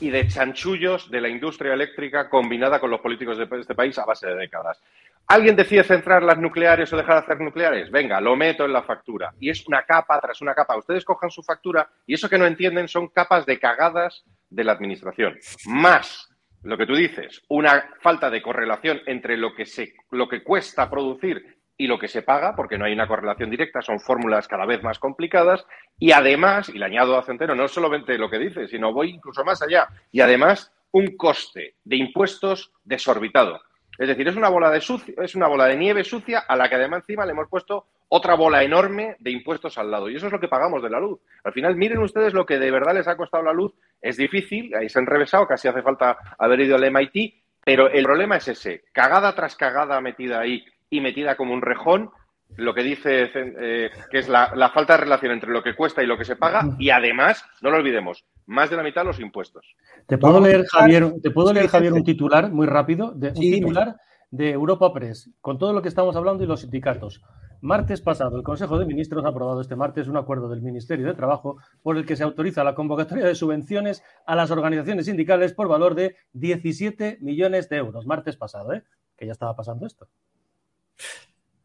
[0.00, 4.04] y de chanchullos de la industria eléctrica combinada con los políticos de este país a
[4.04, 4.80] base de décadas.
[5.26, 7.90] ¿Alguien decide centrar las nucleares o dejar de hacer nucleares?
[7.90, 9.32] Venga, lo meto en la factura.
[9.38, 10.76] Y es una capa tras una capa.
[10.76, 14.72] Ustedes cojan su factura y eso que no entienden son capas de cagadas de la
[14.72, 15.38] administración.
[15.66, 16.28] Más
[16.62, 20.90] lo que tú dices, una falta de correlación entre lo que, se, lo que cuesta
[20.90, 24.66] producir y lo que se paga, porque no hay una correlación directa, son fórmulas cada
[24.66, 25.64] vez más complicadas,
[25.98, 29.42] y además, y le añado a Centeno, no solamente lo que dice, sino voy incluso
[29.44, 33.62] más allá, y además un coste de impuestos desorbitado.
[33.96, 36.74] Es decir, es una bola de es una bola de nieve sucia a la que
[36.74, 40.10] además encima le hemos puesto otra bola enorme de impuestos al lado.
[40.10, 41.18] Y eso es lo que pagamos de la luz.
[41.44, 43.72] Al final, miren ustedes lo que de verdad les ha costado la luz.
[44.02, 48.04] Es difícil, ahí se han revesado, casi hace falta haber ido al MIT, pero el
[48.04, 52.10] problema es ese, cagada tras cagada metida ahí y metida como un rejón,
[52.56, 56.06] lo que dice eh, que es la, falta de relación entre lo que cuesta y
[56.06, 59.76] lo que se paga y además, no lo olvidemos, más de la mitad los impuestos.
[60.06, 63.12] ¿Te puedo leer, Javier, ¿te puedo leer, Javier un titular muy rápido?
[63.12, 63.96] De, un titular
[64.30, 67.22] de Europa Press, con todo lo que estamos hablando y los sindicatos.
[67.62, 71.14] Martes pasado, el Consejo de Ministros ha aprobado este martes un acuerdo del Ministerio de
[71.14, 75.68] Trabajo por el que se autoriza la convocatoria de subvenciones a las organizaciones sindicales por
[75.68, 78.06] valor de 17 millones de euros.
[78.06, 78.82] Martes pasado, ¿eh?
[79.14, 80.08] Que ya estaba pasando esto.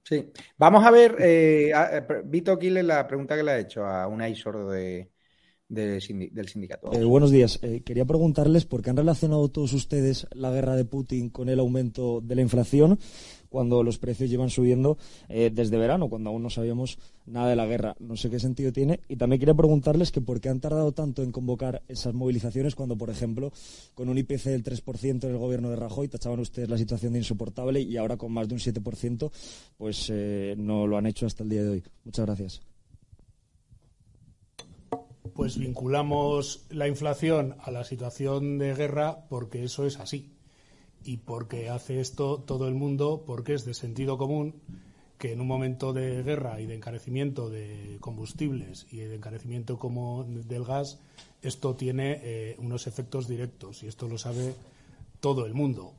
[0.04, 0.32] Sí.
[0.58, 4.70] Vamos a ver, eh, eh Vito la pregunta que le ha hecho a un Sordo
[4.70, 5.12] de,
[6.94, 7.58] Eh, buenos días.
[7.64, 11.60] Eh, quería preguntarles por qué han relacionado todos ustedes la guerra de Putin con el
[11.60, 13.00] aumento de la inflación
[13.50, 14.98] cuando los precios llevan subiendo
[15.28, 17.96] eh, desde verano, cuando aún no sabíamos nada de la guerra.
[18.00, 19.00] No sé qué sentido tiene.
[19.08, 22.96] Y también quería preguntarles que por qué han tardado tanto en convocar esas movilizaciones cuando,
[22.96, 23.52] por ejemplo,
[23.96, 27.20] con un IPC del 3% en el gobierno de Rajoy tachaban ustedes la situación de
[27.20, 29.32] insoportable y ahora con más de un 7%
[29.78, 30.12] pues
[30.58, 31.84] no lo han hecho hasta el día de hoy.
[32.04, 32.75] Muchas gracias
[35.34, 40.32] pues vinculamos la inflación a la situación de guerra porque eso es así
[41.04, 44.56] y porque hace esto todo el mundo porque es de sentido común
[45.18, 50.26] que en un momento de guerra y de encarecimiento de combustibles y de encarecimiento como
[50.26, 51.00] del gas,
[51.42, 54.54] esto tiene eh, unos efectos directos y esto lo sabe
[55.22, 55.94] todo el mundo.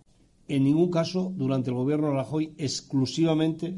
[0.48, 3.74] En ningún caso, durante el gobierno de Rajoy, exclusivamente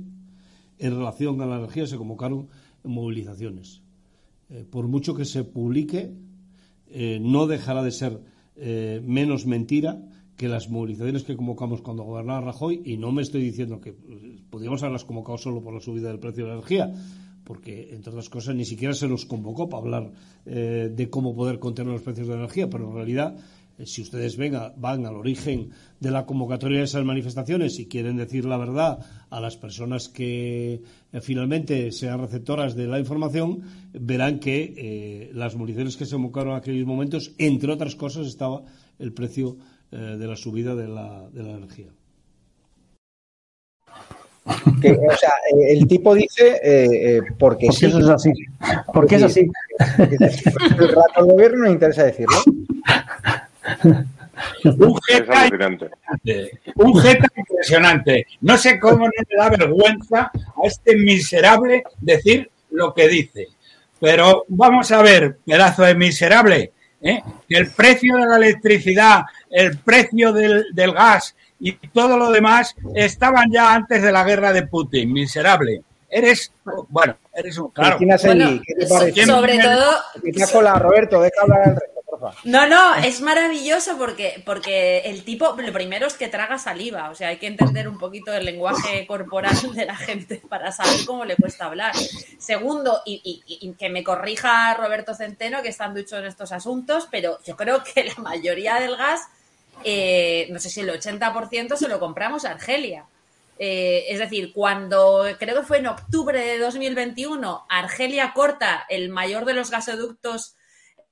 [0.79, 2.49] en relación con la energía se convocaron
[2.83, 3.81] movilizaciones.
[4.51, 6.13] Eh, por mucho que se publique,
[6.87, 8.21] eh, no dejará de ser
[9.05, 10.03] menos mentira
[10.37, 13.95] que las movilizaciones que convocamos cuando gobernaba Rajoy, y no me estoy diciendo que
[14.51, 16.93] podíamos haberlas convocado solo por la subida del precio de la energía,
[17.49, 20.13] porque, entre otras cosas, ni siquiera se nos convocó para hablar
[20.45, 23.43] eh, de cómo poder contener los precios de la energía, pero en realidad, eh,
[23.85, 25.71] si ustedes venga, van al origen
[26.01, 28.99] de la convocatoria de esas manifestaciones y quieren decir la verdad
[29.31, 33.63] a las personas que eh, finalmente sean receptoras de la información,
[33.93, 38.63] verán que las movilizaciones que se convocaron en aquellos momentos, entre otras cosas, estaba
[38.99, 39.57] el precio
[39.91, 41.89] de la subida de la, de la energía.
[44.81, 48.33] Que, o sea, eh, el tipo dice eh, eh, porque, porque eso es así.
[48.93, 49.51] Porque, es así.
[49.99, 52.39] el rato al gobierno no interesa decirlo.
[54.65, 55.91] Un jeta, impresionante.
[56.77, 58.27] un jeta impresionante.
[58.41, 63.49] No sé cómo no le da vergüenza a este miserable decir lo que dice.
[64.01, 70.33] Pero vamos a ver, pedazo de miserable, que el precio de la electricidad, el precio
[70.33, 75.13] del, del gas, y todo lo demás estaban ya antes de la guerra de Putin.
[75.13, 75.83] Miserable.
[76.09, 76.53] Eres,
[76.89, 77.71] bueno, eres un.
[77.71, 77.99] Claro.
[77.99, 79.27] Bueno, ¿qué te parece?
[79.27, 80.79] Sobre todo.
[80.79, 81.79] Roberto, deja hablar al
[82.45, 87.15] No, no, es maravilloso porque, porque el tipo, lo primero es que traga saliva, o
[87.15, 91.25] sea, hay que entender un poquito el lenguaje corporal de la gente para saber cómo
[91.25, 91.95] le cuesta hablar.
[92.39, 97.39] Segundo, y, y que me corrija Roberto Centeno, que está ducho en estos asuntos, pero
[97.45, 99.29] yo creo que la mayoría del gas
[99.85, 103.07] eh, no sé si el 80% se lo compramos a Argelia.
[103.59, 109.45] Eh, es decir, cuando creo que fue en octubre de 2021, Argelia corta el mayor
[109.45, 110.55] de los gasoductos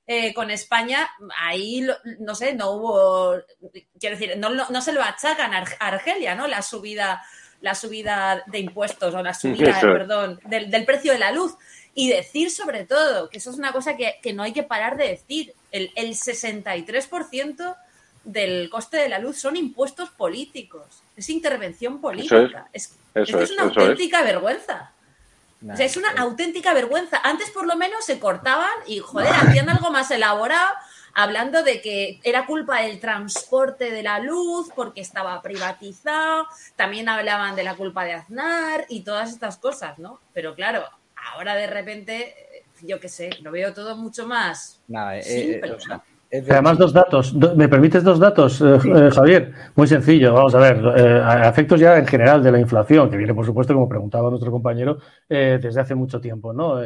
[0.07, 1.85] eh, con España, ahí
[2.21, 3.35] no sé, no hubo,
[3.99, 6.47] quiero decir, no, se lo achacan a Argelia, ¿no?
[6.47, 7.25] La subida,
[7.61, 11.57] la subida de impuestos o la subida, perdón, del, precio de la luz.
[11.93, 15.09] Y decir sobre todo, que eso es una cosa que, no hay que parar de
[15.09, 17.77] decir, el, el 63%
[18.23, 22.69] del coste de la luz son impuestos políticos, es intervención política.
[22.73, 24.93] es, una auténtica vergüenza.
[25.73, 27.21] O sea, es una auténtica vergüenza.
[27.23, 30.75] Antes por lo menos se cortaban y, joder, hacían algo más elaborado
[31.17, 36.47] hablando de que era culpa del transporte de la luz porque estaba privatizado,
[36.77, 40.21] también hablaban de la culpa de Aznar y todas estas cosas, ¿no?
[40.35, 40.85] Pero claro,
[41.33, 45.61] ahora de repente, yo qué sé, lo veo todo mucho más Nada, eh, eh
[46.33, 47.35] Además, dos datos.
[47.57, 49.53] ¿Me permites dos datos, eh, eh, Javier?
[49.75, 50.35] Muy sencillo.
[50.35, 50.83] Vamos a ver.
[50.97, 54.31] Eh, a efectos ya en general de la inflación, que viene, por supuesto, como preguntaba
[54.31, 54.99] nuestro compañero,
[55.29, 56.81] desde hace mucho tiempo, ¿no?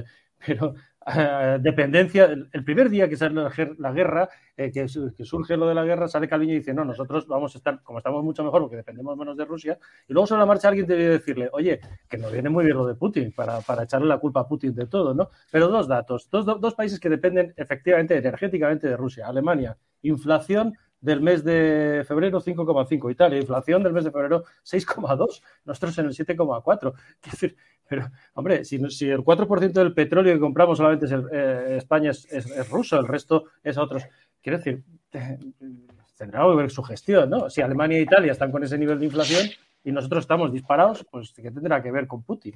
[0.46, 0.74] pero
[1.06, 2.24] eh, dependencia.
[2.24, 3.34] El primer día que sale
[3.78, 7.26] la, guerra, eh, que, surge lo de la guerra, sale Calviño y dice, no, nosotros
[7.26, 10.40] vamos a estar, como estamos mucho mejor porque dependemos menos de Rusia, y luego sobre
[10.40, 13.60] la marcha alguien debe decirle, oye, que nos viene muy bien lo de Putin, para,
[13.60, 15.30] para echarle la culpa a Putin de todo, ¿no?
[15.50, 19.26] Pero dos datos, dos, dos países que dependen efectivamente energéticamente de Rusia.
[19.26, 23.10] Alemania, inflación del mes de febrero 5,5.
[23.10, 25.42] Italia, inflación del mes de febrero 6,2.
[25.64, 26.92] Nosotros en el 7,4.
[27.24, 27.56] decir,
[27.88, 32.70] pero, hombre, si, si el 4% del petróleo que compramos solamente es eh, España es,
[32.70, 34.04] ruso, el resto es a otros.
[34.40, 34.84] Quiero decir,
[36.16, 37.50] tendrá que ver su gestión, ¿no?
[37.50, 39.48] Si Alemania e Italia están con ese nivel de inflación
[39.82, 42.54] y nosotros estamos disparados, pues ¿qué tendrá que ver con Putin?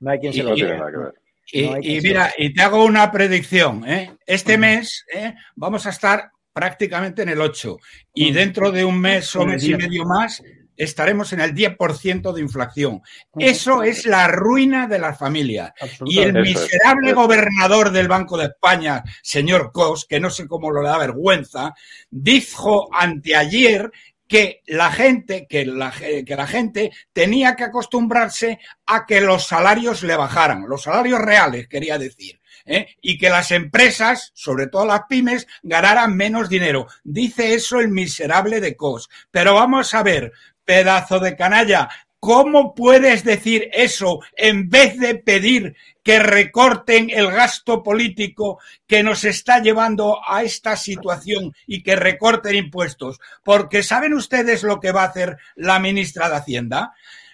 [0.00, 1.14] No hay quien se lo que ver.
[1.52, 3.84] Y, mira, y te hago una predicción.
[3.86, 4.12] ¿eh?
[4.24, 5.34] Este mes ¿eh?
[5.54, 7.76] vamos a estar prácticamente en el 8.
[8.14, 8.34] Y mm.
[8.34, 10.42] dentro de un mes o mes y medio más
[10.76, 13.02] estaremos en el 10% de inflación.
[13.38, 15.72] Eso es la ruina de las familias.
[16.04, 20.82] Y el miserable gobernador del Banco de España, señor Cos, que no sé cómo lo
[20.82, 21.74] da vergüenza,
[22.10, 23.90] dijo anteayer
[24.26, 30.02] que la gente, que la, que la gente tenía que acostumbrarse a que los salarios
[30.02, 32.40] le bajaran, los salarios reales, quería decir.
[32.66, 32.96] ¿Eh?
[33.00, 36.86] y que las empresas, sobre todo las pymes, ganaran menos dinero.
[37.04, 39.08] Dice eso el miserable de COS.
[39.30, 40.32] Pero vamos a ver,
[40.64, 41.88] pedazo de canalla,
[42.24, 49.24] ¿Cómo puedes decir eso en vez de pedir que recorten el gasto político que nos
[49.24, 53.18] está llevando a esta situación y que recorten impuestos?
[53.42, 56.92] Porque ¿saben ustedes lo que va a hacer la ministra de Hacienda?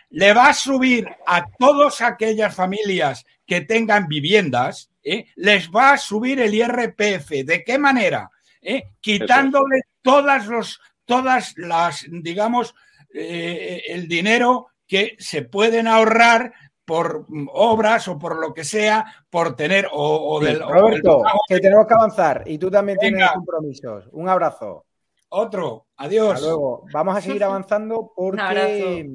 [0.09, 5.26] Le va a subir a todas aquellas familias que tengan viviendas, ¿eh?
[5.36, 7.30] les va a subir el IRPF.
[7.44, 8.30] ¿De qué manera?
[8.61, 8.84] ¿Eh?
[9.00, 12.74] Quitándole todas, los, todas las, digamos,
[13.12, 16.52] eh, el dinero que se pueden ahorrar
[16.84, 20.61] por obras o por lo que sea, por tener o, o del...
[20.61, 24.09] Roberto, que tenemos que avanzar y tú también tienes compromisos.
[24.12, 24.86] Un abrazo.
[25.30, 26.34] Otro, adiós.
[26.34, 26.84] Hasta luego.
[26.92, 29.06] Vamos a seguir avanzando porque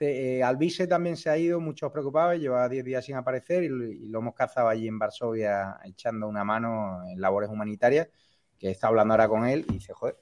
[0.00, 4.08] eh, Alvise también se ha ido, muchos preocupados, lleva 10 días sin aparecer y, y,
[4.08, 8.08] lo hemos cazado allí en Varsovia echando una mano en labores humanitarias,
[8.58, 10.16] que está hablando ahora con él y dice, joder,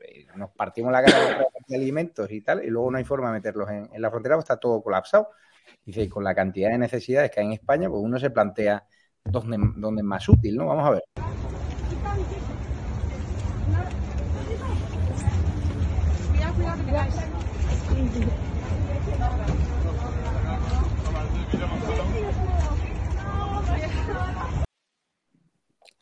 [0.00, 3.34] eh, nos partimos la cara de alimentos y tal, y luego no hay forma de
[3.34, 5.28] meterlos en, en la frontera, pues está todo colapsado.
[5.84, 8.84] Dice, y con la cantidad de necesidades que hay en España, pues uno se plantea
[9.24, 10.66] dónde, dónde es más útil, ¿no?
[10.66, 11.02] Vamos a ver.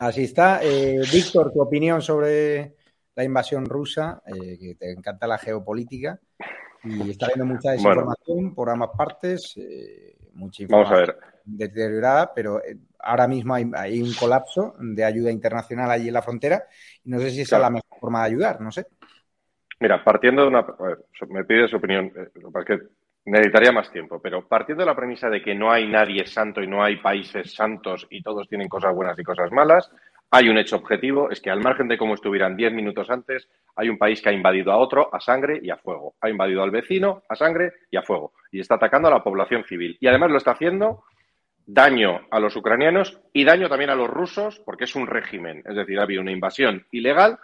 [0.01, 0.63] Así está.
[0.63, 2.73] Eh, Víctor, tu opinión sobre
[3.13, 6.19] la invasión rusa, eh, que te encanta la geopolítica
[6.83, 11.17] y está habiendo mucha desinformación bueno, por ambas partes, eh, mucha información Vamos a ver.
[11.45, 12.59] deteriorada, pero
[12.97, 16.63] ahora mismo hay, hay, un colapso de ayuda internacional allí en la frontera
[17.03, 17.65] y no sé si esa claro.
[17.65, 18.87] es la mejor forma de ayudar, no sé.
[19.79, 20.59] Mira, partiendo de una...
[20.61, 22.87] A ver, me pide su opinión, lo que pasa es que
[23.25, 26.67] necesitaría más tiempo, pero partiendo de la premisa de que no hay nadie santo y
[26.67, 29.91] no hay países santos y todos tienen cosas buenas y cosas malas,
[30.33, 33.89] hay un hecho objetivo, es que al margen de cómo estuvieran diez minutos antes, hay
[33.89, 36.15] un país que ha invadido a otro a sangre y a fuego.
[36.21, 38.31] Ha invadido al vecino a sangre y a fuego.
[38.49, 39.97] Y está atacando a la población civil.
[39.99, 41.03] Y además lo está haciendo
[41.65, 45.63] daño a los ucranianos y daño también a los rusos, porque es un régimen.
[45.65, 47.37] Es decir, ha habido una invasión ilegal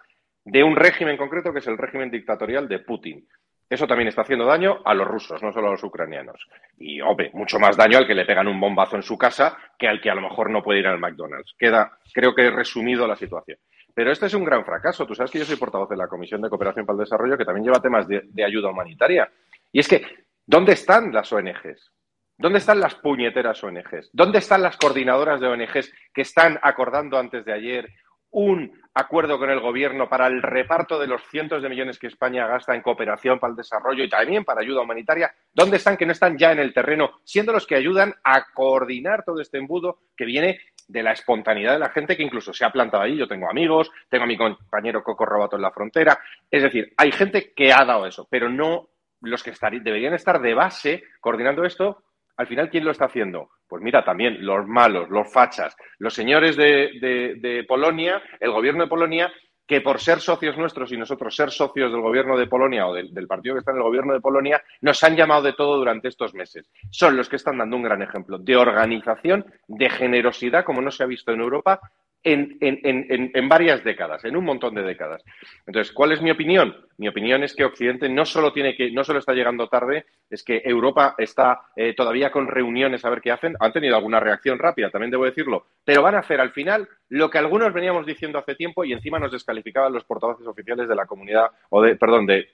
[0.45, 3.27] de un régimen concreto que es el régimen dictatorial de Putin.
[3.69, 6.47] Eso también está haciendo daño a los rusos, no solo a los ucranianos.
[6.77, 9.87] Y, hombre, mucho más daño al que le pegan un bombazo en su casa que
[9.87, 11.53] al que a lo mejor no puede ir al McDonald's.
[11.57, 13.57] Queda, creo que he resumido la situación.
[13.93, 15.05] Pero este es un gran fracaso.
[15.05, 17.45] Tú sabes que yo soy portavoz de la Comisión de Cooperación para el Desarrollo, que
[17.45, 19.29] también lleva temas de, de ayuda humanitaria.
[19.71, 20.05] Y es que,
[20.45, 21.91] ¿dónde están las ONGs?
[22.37, 24.11] ¿Dónde están las puñeteras ONGs?
[24.13, 27.89] ¿Dónde están las coordinadoras de ONGs que están acordando antes de ayer
[28.37, 32.45] un acuerdo con el gobierno para el reparto de los cientos de millones que España
[32.45, 36.11] gasta en cooperación para el desarrollo y también para ayuda humanitaria, ¿dónde están que no
[36.11, 40.25] están ya en el terreno, siendo los que ayudan a coordinar todo este embudo que
[40.25, 43.17] viene de la espontaneidad de la gente que incluso se ha plantado ahí?
[43.17, 46.19] Yo tengo amigos, tengo a mi compañero Coco Robato en la frontera,
[46.51, 48.87] es decir, hay gente que ha dado eso, pero no
[49.21, 52.03] los que estar, deberían estar de base coordinando esto
[52.37, 53.49] al final, ¿quién lo está haciendo?
[53.67, 59.33] Pues mira, también los malos, los fachas, los señores de, Polonia, el gobierno de Polonia,
[59.65, 63.27] que por ser socios nuestros y nosotros ser socios del gobierno de Polonia o del,
[63.27, 66.33] partido que está en el gobierno de Polonia, nos han llamado de todo durante estos
[66.33, 66.69] meses.
[66.89, 71.03] Son los que están dando un gran ejemplo de organización, de generosidad, como no se
[71.03, 71.81] ha visto en Europa,
[72.27, 75.23] en, en, en, en, varias décadas, en un montón de décadas.
[75.65, 76.75] Entonces, ¿cuál es mi opinión?
[76.97, 80.43] Mi opinión es que Occidente no solo tiene que, no solo está llegando tarde, es
[80.43, 83.55] que Europa está eh, todavía con reuniones a ver qué hacen.
[83.61, 87.29] Han tenido alguna reacción rápida, también debo decirlo, pero van a hacer al final lo
[87.29, 91.05] que algunos veníamos diciendo hace tiempo y encima nos descalificaban los portavoces oficiales de la
[91.05, 92.49] comunidad, o de, perdón, de,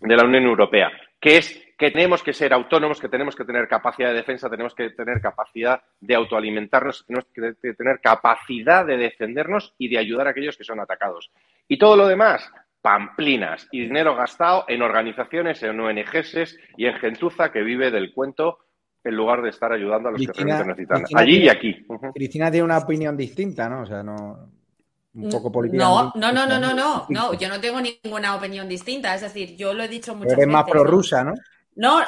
[0.00, 0.90] de la Unión Europea,
[1.20, 4.74] que es que tenemos que ser autónomos, que tenemos que tener capacidad de defensa, tenemos
[4.74, 10.30] que tener capacidad de autoalimentarnos, tenemos que tener capacidad de defendernos y de ayudar a
[10.32, 11.32] aquellos que son atacados.
[11.66, 12.52] Y todo lo demás,
[12.82, 18.58] pamplinas y dinero gastado en organizaciones, en ONGs y en gentuza que vive del cuento
[19.02, 20.98] en lugar de estar ayudando a los Cristina, que realmente necesitan.
[20.98, 21.86] Cristina Allí tiene, y aquí.
[21.88, 22.12] Uh -huh.
[22.12, 23.84] Cristina tiene una opinión distinta, ¿no?
[23.84, 24.50] O sea, no
[25.14, 25.82] un poco política.
[25.82, 29.14] No, no, no, no, no, no, no, yo no tengo ninguna opinión distinta.
[29.14, 30.52] Es decir, yo lo he dicho muchas Eres veces.
[30.52, 31.32] más prorrusa, ¿no?
[31.32, 31.40] No,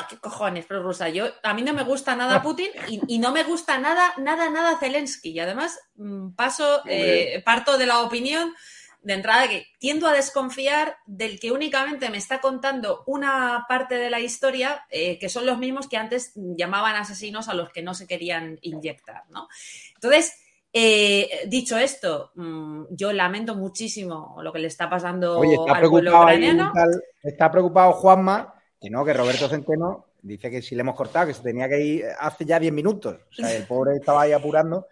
[0.08, 1.08] ¿qué cojones, prorrusa?
[1.08, 4.50] Yo, a mí no me gusta nada Putin y, y, no me gusta nada, nada,
[4.50, 5.30] nada Zelensky.
[5.30, 8.54] Y además mm, paso, eh, parto de la opinión
[9.02, 14.10] de entrada que tiendo a desconfiar del que únicamente me está contando una parte de
[14.10, 17.94] la historia, eh, que son los mismos que antes llamaban asesinos a los que no
[17.94, 19.48] se querían inyectar, ¿no?
[19.94, 20.38] Entonces,
[20.72, 25.90] eh, dicho esto, mmm, yo lamento muchísimo lo que le está pasando Oye, está al
[25.90, 26.72] pueblo ucraniano.
[26.72, 31.28] Tal, está preocupado Juanma, que no, que Roberto Centeno dice que si le hemos cortado,
[31.28, 33.16] que se tenía que ir hace ya 10 minutos.
[33.30, 34.88] O sea, el pobre estaba ahí apurando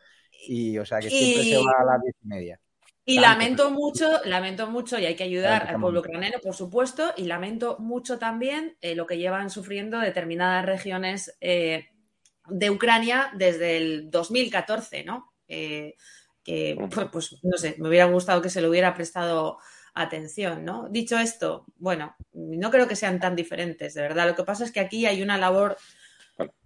[0.46, 1.50] y, o sea, que siempre y...
[1.50, 2.60] se va a las diez y media.
[3.04, 7.24] Y lamento mucho, lamento mucho, y hay que ayudar al pueblo ucraniano, por supuesto, y
[7.24, 11.88] lamento mucho también eh, lo que llevan sufriendo determinadas regiones eh,
[12.46, 15.32] de Ucrania desde el 2014, ¿no?
[15.48, 15.96] Eh,
[16.44, 19.58] que, pues, pues, no sé, me hubiera gustado que se le hubiera prestado
[19.94, 20.88] atención, ¿no?
[20.88, 24.28] Dicho esto, bueno, no creo que sean tan diferentes, de verdad.
[24.28, 25.76] Lo que pasa es que aquí hay una labor,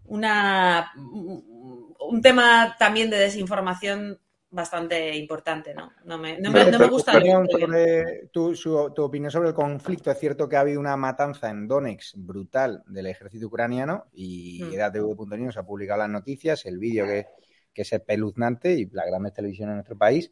[0.04, 4.18] una, un tema también de desinformación
[4.54, 5.92] bastante importante, ¿no?
[6.04, 7.12] No me, no me, no me gusta.
[7.12, 10.10] Sobre tu, su, tu, opinión sobre el conflicto.
[10.10, 14.74] Es cierto que ha habido una matanza en Donetsk brutal del ejército ucraniano y mm.
[14.74, 17.26] EDATV.news ha publicado las noticias, el vídeo que,
[17.72, 20.30] que es espeluznante y las grandes televisiones en nuestro país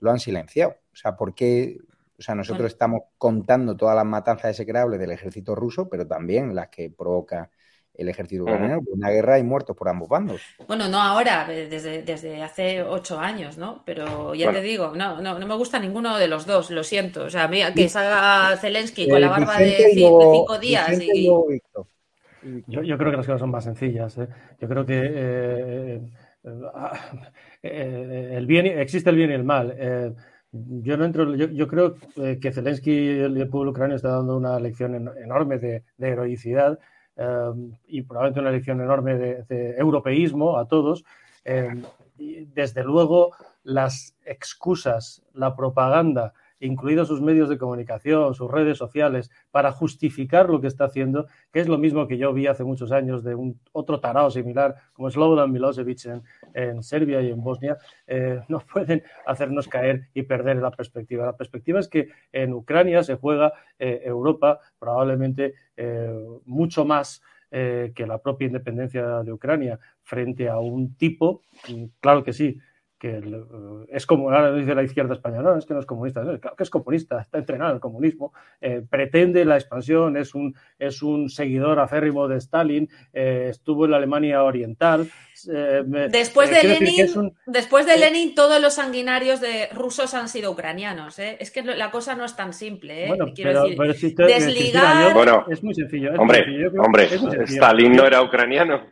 [0.00, 0.72] lo han silenciado.
[0.92, 1.78] O sea, ¿por qué?
[2.20, 2.68] O sea, nosotros bueno.
[2.68, 7.50] estamos contando todas las matanzas execrables del ejército ruso, pero también las que provoca
[7.94, 8.94] el ejército ucraniano, uh -huh.
[8.94, 10.42] una guerra y muertos por ambos bandos.
[10.68, 13.82] Bueno, no ahora, desde, desde hace ocho años, ¿no?
[13.86, 14.60] Pero ya bueno.
[14.60, 17.24] te digo, no, no, no me gusta ninguno de los dos, lo siento.
[17.24, 21.26] O sea, mira, que salga Zelensky con la barba de, de, cinco días y...
[22.66, 24.16] Yo, yo, creo que las cosas son más sencillas.
[24.18, 24.28] ¿eh?
[24.60, 26.00] Yo creo que eh,
[27.62, 29.74] eh, el bien, existe el bien y el mal.
[30.52, 34.58] Eh, yo no entro, yo, creo que Zelensky y el pueblo ucraniano está dando una
[34.58, 36.78] lección en, enorme de, heroicidad
[37.16, 37.52] eh,
[37.88, 41.04] y probablemente una lección enorme de, europeísmo a todos.
[41.44, 41.82] Eh,
[42.18, 43.32] desde luego,
[43.62, 50.60] las excusas, la propaganda, incluidos sus medios de comunicación, sus redes sociales, para justificar lo
[50.60, 53.58] que está haciendo, que es lo mismo que yo vi hace muchos años de un
[53.72, 56.06] otro tarao similar como Slobodan Milosevic
[56.54, 61.26] en, Serbia y en Bosnia, eh, no pueden hacernos caer y perder la perspectiva.
[61.26, 68.06] La perspectiva es que en Ucrania se juega eh, Europa probablemente eh, mucho más que
[68.06, 71.42] la propia independencia de Ucrania frente a un tipo,
[71.98, 72.60] claro que sí,
[73.00, 76.22] que uh, es como ahora dice la izquierda española, no, es que no es comunista,
[76.22, 80.34] no, claro que es comunista, está entrenado en el comunismo, eh, pretende la expansión, es
[80.34, 85.10] un, es un seguidor aférrimo de Stalin, eh, estuvo en la Alemania Oriental.
[85.50, 90.50] Eh, después, de Lenin, un, después de Lenin, todos los sanguinarios de rusos han sido
[90.50, 91.18] ucranianos.
[91.18, 93.06] Es que la cosa no es tan simple.
[93.08, 95.14] Bueno, Quiero pero, decir, pero si te, desligar...
[95.14, 96.12] Bueno, es muy sencillo.
[96.12, 96.82] Es hombre, muy sencillo.
[96.82, 97.62] hombre es muy sencillo.
[97.62, 98.82] Stalin no era ucraniano.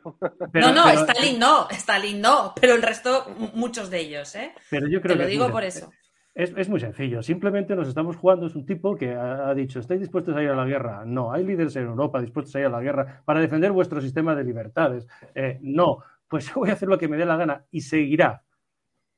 [0.51, 1.01] Pero, no, no, pero...
[1.01, 4.53] Stalin no, Stalin no, pero el resto, muchos de ellos, ¿eh?
[4.71, 5.91] Pero yo creo Te lo que digo por eso.
[6.35, 7.21] Es, es, muy sencillo.
[7.23, 8.47] Simplemente nos estamos jugando.
[8.47, 11.05] Es un tipo que ha, ha, dicho: ¿estáis dispuestos a ir a la guerra?
[11.05, 11.33] No.
[11.33, 14.45] ¿Hay líderes en Europa dispuestos a ir a la guerra para defender vuestro sistema de
[14.45, 15.09] libertades?
[15.35, 15.99] Eh, no.
[16.29, 18.45] Pues voy a hacer lo que me dé la gana y seguirá.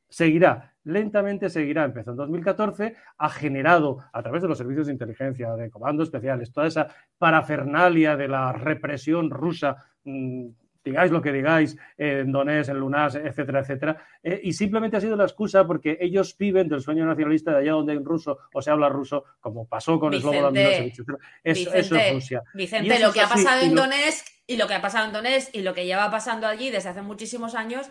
[0.08, 0.74] Seguirá.
[0.84, 1.84] Lentamente seguirá.
[1.84, 2.96] Empezó en 2014.
[3.18, 8.16] Ha generado, a través de los servicios de inteligencia, de comandos especiales, toda esa parafernalia
[8.16, 9.76] de la represión rusa.
[10.04, 10.48] Mmm,
[10.84, 15.16] digáis lo que digáis en Donés, en Lunas, etcétera, etcétera, eh, y simplemente ha sido
[15.16, 18.62] la excusa porque ellos viven del sueño nacionalista de allá donde hay un ruso o
[18.62, 21.00] se habla ruso, como pasó con Slobodan Milosevic.
[21.44, 22.42] Eso, eso, es Rusia.
[22.54, 25.62] Vicente, lo que ha pasado en Donetsk y lo que ha pasado en Donetsk y
[25.62, 27.90] lo que lleva pasando allí desde hace muchísimos años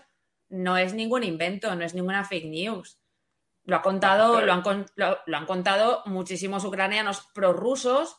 [0.50, 3.00] no es ningún invento, no es ninguna fake news.
[3.66, 8.18] Lo, ha contado, lo, han, lo, lo han contado muchísimos ucranianos prorrusos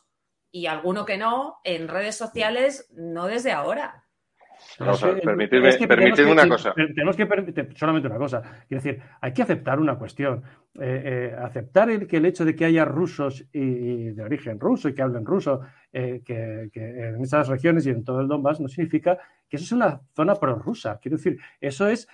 [0.49, 4.05] y alguno que no en redes sociales, no desde ahora.
[4.77, 6.73] Permitidme, es que permitidme una cosa.
[6.73, 8.41] Tenemos que permitir solamente una cosa.
[8.67, 10.43] Quiero decir, hay que aceptar una cuestión.
[10.79, 14.57] Eh, eh, aceptar el, que el hecho de que haya rusos y, y de origen
[14.57, 15.61] ruso y que hablen ruso
[15.91, 19.17] eh, que, que, en esas regiones y en todo el Donbass no significa
[19.49, 20.97] que eso es una zona prorrusa.
[21.01, 22.07] Quiero decir, eso es.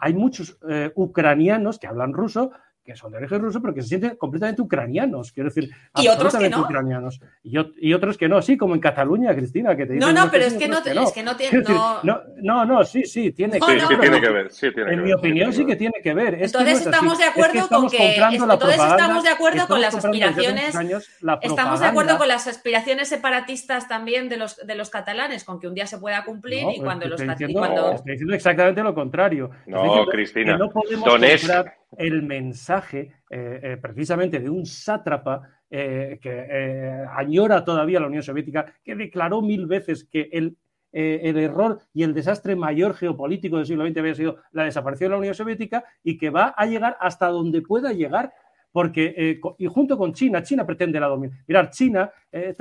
[0.00, 0.58] Hay muchos
[0.96, 2.50] ucranianos que hablan ruso
[2.84, 6.34] que son de origen ruso, pero que se sienten completamente ucranianos, quiero decir, y otros
[6.34, 6.62] que no.
[6.62, 7.20] ucranianos.
[7.44, 10.44] Y, y, otros que no, sí, como en Cataluña, Cristina, que te No, no, pero
[10.44, 11.62] es que no, que no, es que no tiene.
[11.62, 12.02] No...
[12.02, 13.80] no, no, no, sí, sí, tiene que ver.
[13.80, 14.52] Sí, sí, tiene que ver.
[14.52, 16.34] Sí, tiene en que mi ver, opinión, sí que tiene que ver.
[16.34, 17.22] Es entonces que no estamos así.
[17.22, 18.16] de acuerdo es que con que.
[18.16, 20.74] Entonces estamos de acuerdo con las aspiraciones.
[21.20, 25.60] la estamos de acuerdo con las aspiraciones separatistas también de los, de los catalanes, con
[25.60, 27.92] que un día se pueda cumplir y cuando los estoy diciendo, cuando...
[27.92, 29.50] estoy diciendo exactamente lo contrario.
[29.66, 30.56] No, Cristina.
[30.56, 31.81] no podemos Donetsk.
[31.98, 38.66] El mensaje eh, eh, precisamente de un sátrapa eh, que añora todavía la Unión Soviética,
[38.84, 40.56] que declaró mil veces que el,
[40.92, 45.14] el, error y el desastre mayor geopolítico del siglo XX había sido la desaparición de
[45.14, 48.32] la Unión Soviética y que va a llegar hasta donde pueda llegar
[48.70, 51.44] porque, y junto con China, China pretende la dominación.
[51.46, 52.54] Mirar, China, eh,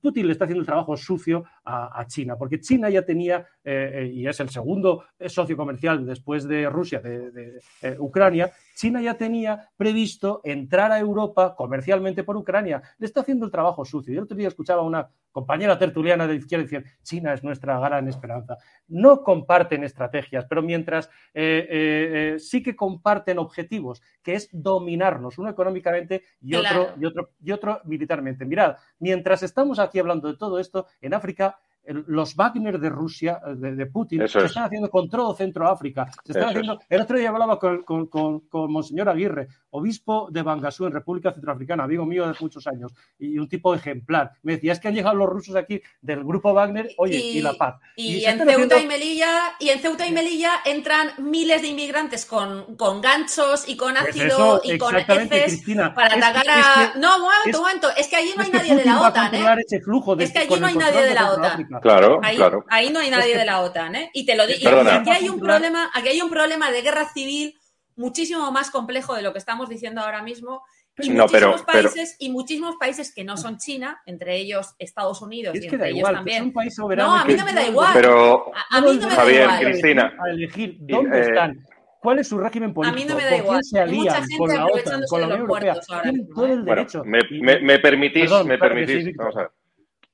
[0.00, 4.10] Putin le está haciendo el trabajo sucio a, a China, porque China ya tenía, eh,
[4.12, 7.60] y es el segundo socio comercial después de Rusia, de, de
[7.98, 12.82] Ucrania, China ya tenía previsto entrar a Europa comercialmente por Ucrania.
[12.98, 14.12] Le está haciendo el trabajo sucio.
[14.12, 17.78] Yo el otro día escuchaba a una compañera tertuliana de izquierda decir, China es nuestra
[17.78, 18.56] gran esperanza.
[18.88, 25.50] No comparten estrategias, pero mientras eh, eh, sí que comparten objetivos, que es dominarnos, uno
[25.50, 26.94] económicamente y otro, claro.
[26.98, 28.46] y otro, y otro militarmente.
[28.46, 33.54] Mirad, mientras estamos aquí hablando de todo esto, en África los Wagner de Rusia, eh,
[33.56, 34.50] de, de Putin, Eso se es.
[34.50, 36.10] están haciendo con todo Centroáfrica.
[36.24, 40.42] Se están haciendo, el otro día hablaba con, con, con, con Monseñor Aguirre, obispo de
[40.42, 44.32] Bangasú, en República Centroafricana, amigo mío de muchos años, y un tipo ejemplar.
[44.42, 47.54] Me decía, es que han llegado los rusos aquí del grupo Wagner, oye, y, la
[47.54, 47.76] paz.
[47.96, 49.30] Y, en Ceuta haciendo- y Melilla,
[49.60, 54.08] y en Ceuta y Melilla entran miles de inmigrantes con, con ganchos y con Pues
[54.08, 55.94] ácido eso, y con heces Cristina.
[55.94, 56.60] para Es atacar que- a.
[56.84, 57.88] es que- no, un momento, es- un momento.
[57.96, 59.30] Es que allí no hay nadie de la OTAN, ¿eh?
[59.30, 61.68] controlar ese flujo de- Es que allí no hay nadie de la OTAN.
[61.80, 62.64] Claro, Ahí, claro.
[62.68, 64.10] ahí no hay nadie de la OTAN, ¿eh?
[64.14, 64.68] Y te lo digo.
[64.70, 67.54] Aquí hay un problema, aquí hay un problema de guerra civil
[67.96, 70.62] muchísimo más complejo de lo que estamos diciendo ahora mismo.
[70.98, 74.74] Y No, pero- muchísimos pero- países, y muchísimos países que no son China, entre ellos
[74.78, 76.36] Estados Unidos Es y que entre da ellos igual, también.
[76.38, 77.10] es un país soberano.
[77.10, 77.90] No, y a mí no me da igual.
[77.92, 79.60] Pero- A, a mí no me Javier, da igual.
[79.72, 80.12] Cristina.
[80.24, 81.66] A elegir Y, dónde eh, están.
[82.00, 82.96] ¿Cuál es su régimen político?
[82.96, 83.60] A mí no me da ¿Con igual.
[83.74, 84.62] Hay mucha gente ¿Con la OTAN?
[84.68, 85.72] aprovechándose ¿Con la de Unión los Europea?
[85.72, 86.02] muertos ahora
[86.34, 87.04] todo el Bueno, derecho.
[87.04, 89.50] me, Y- me- me permitís, Perdón, me permitís, sí, vamos a ver.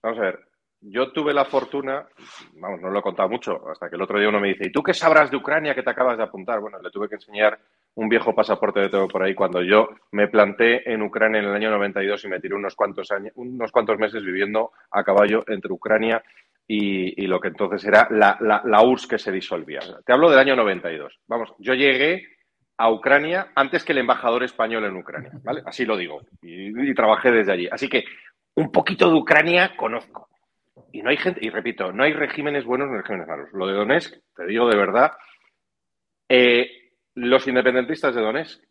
[0.03, 0.39] Vamos a ver.
[0.85, 2.07] Yo tuve la fortuna,
[2.55, 4.73] vamos, no lo he contado mucho, hasta que el otro día uno me dice, ¿y
[4.73, 6.61] tú qué sabrás de Ucrania que te acabas de apuntar?
[6.61, 7.59] Bueno, le tuve que enseñar
[7.95, 11.55] un viejo pasaporte que tengo por ahí cuando yo me planté en Ucrania en el
[11.55, 15.73] año 92 y me tiré unos cuantos años, unos cuantos meses viviendo a caballo entre
[15.73, 16.23] Ucrania
[16.67, 19.81] y, lo que entonces era la, la, la URSS que se disolvía.
[20.05, 21.21] Te hablo del año 92.
[21.29, 22.27] Vamos, yo llegué
[22.79, 25.63] a Ucrania antes que el embajador español en Ucrania, ¿vale?
[25.65, 26.23] Así lo digo.
[26.43, 27.69] Y trabajé desde allí.
[27.71, 28.05] Así que
[28.57, 30.32] un poquito de Ucrania conozco.
[30.93, 33.49] Y no hay gente, y repito, no hay regímenes buenos ni regímenes malos.
[33.53, 35.13] Lo de Donetsk, te digo de verdad,
[36.29, 36.71] eh,
[37.15, 38.63] los independentistas de Donetsk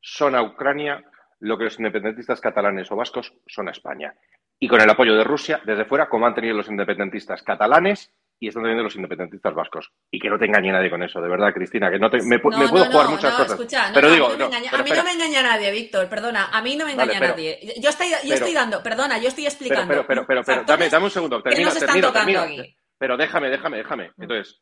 [0.00, 1.02] son a Ucrania
[1.40, 4.12] lo que los independentistas catalanes o vascos son a España.
[4.58, 8.48] Y con el apoyo de Rusia, desde fuera, como han tenido los independentistas catalanes y
[8.48, 9.90] están teniendo los independentistas vascos.
[10.10, 12.40] Y que no te engañe nadie con eso, de verdad, Cristina, que no te, me,
[12.40, 13.50] pu- No, me puedo no, jugar no, muchas cosas.
[13.52, 15.16] escucha, no, pero digo, a mí, no me engaña, pero a mí no espera.
[15.16, 17.58] me engaña nadie, Víctor, perdona, a mí no me Vale, engaña pero- nadie.
[17.80, 19.88] Yo estoy, yo pero- estoy dando, perdona, yo estoy explicando.
[19.88, 22.40] pero, pero, pero, pero, dame, dame un segundo, termino, termino, tocando termino.
[22.62, 22.76] aquí.
[22.98, 24.10] Pero déjame, déjame, déjame.
[24.18, 24.60] Entonces,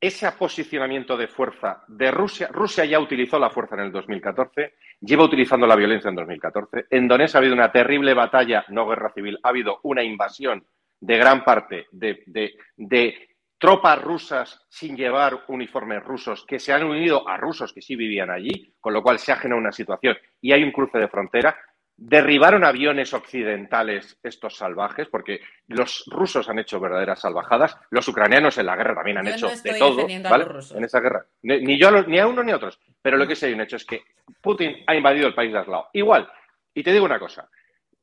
[0.00, 5.24] ese posicionamiento de fuerza de Rusia, Rusia ya utilizó la fuerza en el 2014, lleva
[5.24, 6.86] utilizando la violencia en 2014.
[6.88, 10.64] En Donetsk ha habido una terrible batalla, no guerra civil, ha habido una invasión
[11.00, 13.28] de gran parte de, de- de
[13.58, 18.30] tropas rusas sin llevar uniformes rusos que se han unido a rusos que sí vivían
[18.30, 21.56] allí, con lo cual se ha generado una situación y hay un cruce de frontera.
[22.02, 27.76] Derribaron aviones occidentales estos salvajes, porque los rusos han hecho verdaderas salvajadas.
[27.90, 30.44] Los ucranianos en la guerra también han Yo hecho no de todo, ¿vale?
[30.44, 30.76] los rusos.
[30.78, 31.26] En esa guerra.
[31.42, 32.80] Ni, ni yo, a los- ni a uno ni a otros.
[33.02, 34.02] Pero lo que sí hay un hecho es que
[34.40, 35.88] Putin ha invadido el país de al lado.
[35.92, 36.26] Igual.
[36.72, 37.46] Y te digo una cosa.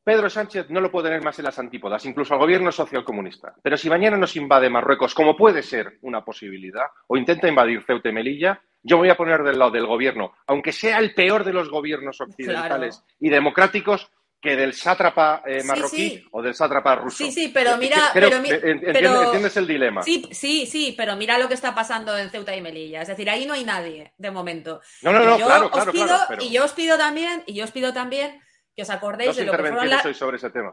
[0.08, 3.54] Pedro Sánchez no lo puede tener más en las antípodas, incluso al gobierno socialcomunista.
[3.62, 8.08] Pero si mañana nos invade Marruecos, como puede ser una posibilidad, o intenta invadir Ceuta
[8.08, 11.44] y Melilla, yo me voy a poner del lado del gobierno, aunque sea el peor
[11.44, 16.26] de los gobiernos occidentales y democráticos, que del sátrapa eh, marroquí sí.
[16.32, 17.18] o del sátrapa ruso.
[17.18, 20.04] Sí, sí, pero Eh, mira, creo- pero entiendes, pero- entiendes el dilema?
[20.04, 23.02] Sí, sí, sí, pero mira lo que está pasando en Ceuta y Melilla.
[23.02, 24.80] Es decir, ahí no hay nadie de momento.
[25.02, 27.44] No, no, no, yo claro, os claro, pido- claro, pero- Y yo os pido también,
[27.48, 28.40] y yo os pido también
[28.78, 30.72] que os acordéis Dos de lo que fueron hoy sobre ese tema.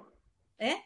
[0.58, 0.76] ¿Eh?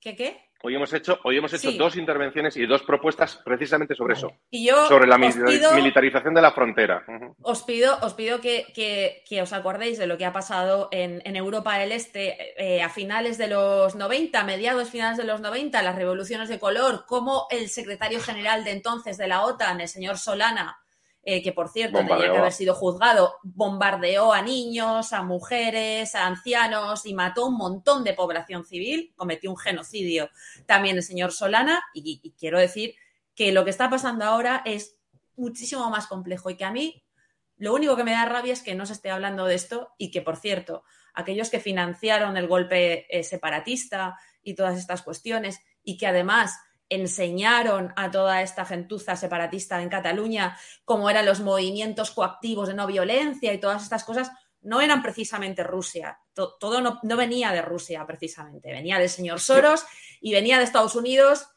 [0.00, 0.48] ¿Qué qué?
[0.64, 1.76] Hoy hemos hecho, hoy hemos hecho Sí.
[1.76, 4.32] dos intervenciones y dos propuestas precisamente sobre eso.
[4.48, 7.04] Y yo sobre la pido- militarización de la frontera.
[7.42, 11.20] Os pido, os pido que, que- que os acordéis de lo que ha pasado en,
[11.26, 15.82] en Europa del Este eh, a finales de los 90, mediados finales de los 90,
[15.82, 20.16] las revoluciones de color, como el secretario general de entonces de la OTAN, el señor
[20.16, 20.78] Solana,
[21.24, 22.32] eh, que por cierto tenía Bombardeó.
[22.34, 28.02] que haber sido juzgado, bombardeó a niños, a mujeres, a ancianos y mató un montón
[28.04, 30.30] de población civil, cometió un genocidio
[30.66, 32.94] también el señor Solana y- y quiero decir
[33.34, 34.96] que lo que está pasando ahora es
[35.36, 37.04] muchísimo más complejo y que a mí
[37.56, 40.10] lo único que me da rabia es que no se esté hablando de esto y
[40.10, 40.82] que, por cierto,
[41.14, 46.58] aquellos que financiaron el golpe eh, separatista y todas estas cuestiones y que además
[46.94, 52.86] enseñaron a toda esta gentuza separatista en Cataluña cómo eran los movimientos coactivos de no
[52.86, 54.30] violencia y todas estas cosas,
[54.62, 56.18] no eran precisamente Rusia.
[56.34, 59.84] To- todo no, no venía de Rusia precisamente, venía del señor Soros
[60.20, 61.48] y venía de Estados Unidos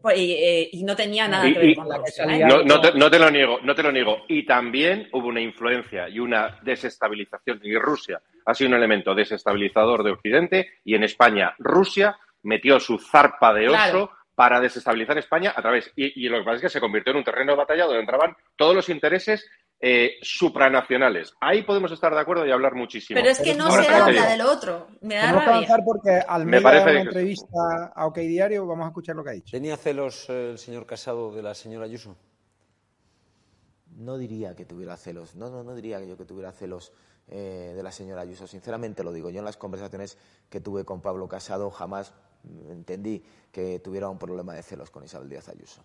[0.00, 2.24] pues, y, eh, y no tenía nada Y- que ver y- con Rusia.
[2.24, 2.44] ¿eh?
[2.46, 4.18] no, no te, no te lo niego, no te lo niego.
[4.28, 7.60] Y también hubo una influencia y una desestabilización.
[7.62, 12.98] Y Rusia ha sido un elemento desestabilizador de Occidente y en España Rusia metió su
[12.98, 14.10] zarpa de oso Claro.
[14.34, 15.90] Para desestabilizar España a través.
[15.96, 18.00] Y, y lo que pasa es que se convirtió en un terreno de batalla donde
[18.00, 19.48] entraban todos los intereses
[19.80, 21.34] eh, supranacionales.
[21.40, 23.18] Ahí podemos estar de acuerdo y hablar muchísimo.
[23.20, 24.24] Pero es que no se habla digo.
[24.26, 24.86] de lo otro.
[25.02, 25.56] Me da Tenemos que rabia.
[25.66, 28.66] avanzar porque Me Almeida parece una entrevista a OK Diario.
[28.66, 29.50] Vamos a escuchar lo que ha dicho.
[29.50, 32.16] ¿Tenía celos eh, el señor Casado de la señora Ayuso?
[33.96, 36.92] No diría que tuviera celos, no, no, no diría yo que tuviera celos
[37.28, 39.30] eh, de la señora Ayuso, sinceramente lo digo.
[39.30, 40.18] Yo en las conversaciones
[40.50, 42.12] que tuve con Pablo Casado jamás
[42.70, 45.82] entendí que tuviera un problema de celos con Isabel Díaz Ayuso.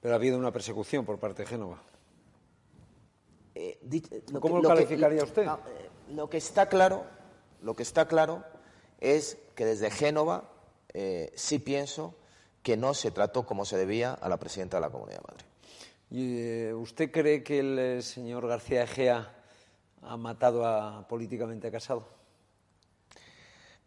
[0.00, 1.80] Pero ha habido una persecución por parte de Génova.
[3.54, 3.78] Eh,
[4.32, 5.44] lo ¿Cómo que- lo calificaría usted?
[5.46, 7.04] no, eh, lo que está claro,
[7.62, 8.44] lo que está claro
[9.00, 10.50] es que desde Génova
[10.92, 12.14] eh, sí pienso
[12.62, 15.46] que no se trató como se debía a la presidenta de la Comunidad de Madrid.
[16.10, 19.34] ¿Y, eh, ¿Usted cree que el señor García Egea
[20.02, 22.06] ha matado a, políticamente a Casado?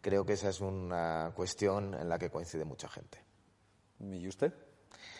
[0.08, 3.18] Creo que esa es una cuestión en la que coincide mucha gente.
[4.00, 4.54] ¿Y usted?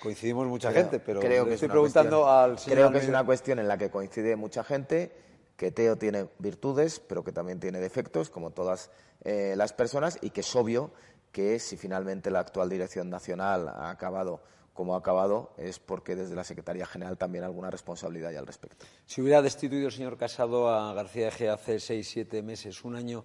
[0.02, 2.98] Coincidimos mucha Creo- gente, pero creo que estoy es preguntando cuestión- al señor Creo que
[2.98, 5.12] es una cuestión en la que coincide mucha gente,
[5.58, 8.90] que Teo tiene virtudes, pero que también tiene defectos, como todas
[9.24, 10.90] eh, las personas, y que es obvio
[11.32, 14.40] que si finalmente la actual dirección nacional ha acabado
[14.72, 18.86] como ha acabado, es porque desde la Secretaría General también alguna responsabilidad hay al respecto.
[19.04, 23.24] Si hubiera destituido el señor Casado a García Egea hace seis, siete meses, un año,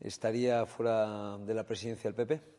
[0.00, 2.56] ¿estaría fuera de la presidencia del PP?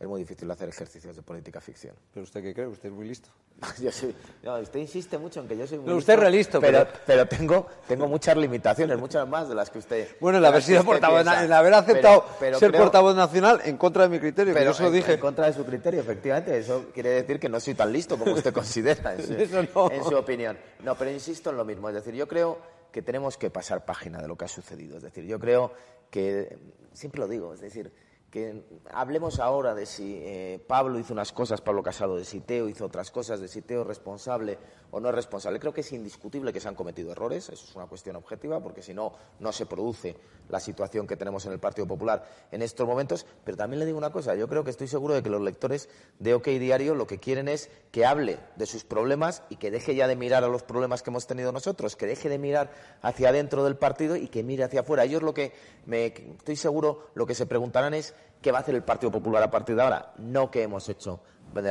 [0.00, 1.96] Es muy difícil hacer ejercicios de política ficción.
[2.14, 2.68] ¿Pero usted qué cree?
[2.68, 3.30] ¿Usted es muy listo?
[3.82, 6.60] Yo soy- no, usted insiste mucho en que yo soy muy No, usted es realista,
[6.60, 10.08] pero, pero- pero tengo, tengo muchas limitaciones, muchas más de las que usted.
[10.20, 13.60] Bueno, el haber que sido portavoz, el haber Pero- aceptado pero ser creo- portavoz nacional
[13.64, 15.14] en contra de mi criterio, que Pero yo se lo dije.
[15.14, 16.56] En contra de su criterio, efectivamente.
[16.56, 19.90] Eso quiere decir que no soy tan listo como usted considera, en su, Eso no.
[19.90, 20.56] en su opinión.
[20.84, 21.88] No, pero insisto en lo mismo.
[21.88, 22.58] Es decir, yo creo
[22.92, 24.98] que tenemos que pasar página de lo que ha sucedido.
[24.98, 25.72] Es decir, yo creo
[26.10, 26.58] que,
[26.92, 27.92] siempre lo digo, es decir,
[28.30, 32.68] que hablemos ahora de si eh, Pablo hizo unas cosas, Pablo Casado, de si Teo
[32.68, 34.58] hizo otras cosas, de si Teo es responsable
[34.90, 35.58] o no es responsable.
[35.60, 38.82] Creo que es indiscutible que se han cometido errores, eso es una cuestión objetiva, porque
[38.82, 40.16] si no, no se produce
[40.48, 43.26] la situación que tenemos en el Partido Popular en estos momentos.
[43.44, 45.88] Pero también le digo una cosa, yo creo que estoy seguro de que los lectores
[46.18, 49.94] de OK Diario lo que quieren es que hable de sus problemas y que deje
[49.94, 52.70] ya de mirar a los problemas que hemos tenido nosotros, que deje de mirar
[53.02, 55.04] hacia adentro del partido y que mire hacia afuera.
[55.04, 55.52] Ellos lo que,
[55.86, 59.42] me, estoy seguro, lo que se preguntarán es qué va a hacer el Partido Popular
[59.42, 61.20] a partir de ahora, no qué hemos hecho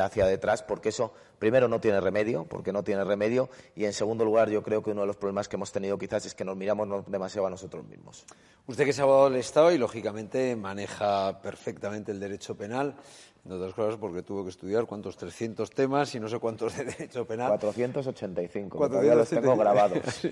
[0.03, 4.25] hacia detrás, porque eso, primero, no tiene remedio, porque no tiene remedio, y en segundo
[4.25, 6.57] lugar, yo creo que uno de los problemas que hemos tenido quizás es que nos
[6.57, 8.25] miramos no- demasiado a nosotros mismos.
[8.67, 12.95] Usted que es abogado del Estado y, lógicamente, maneja perfectamente el derecho penal,
[13.45, 16.84] entre otras cosas porque tuvo que estudiar cuántos 300 temas y no sé cuántos de
[16.84, 17.47] derecho penal.
[17.49, 19.99] 485, que todavía los tengo grabados.
[20.21, 20.30] Sí.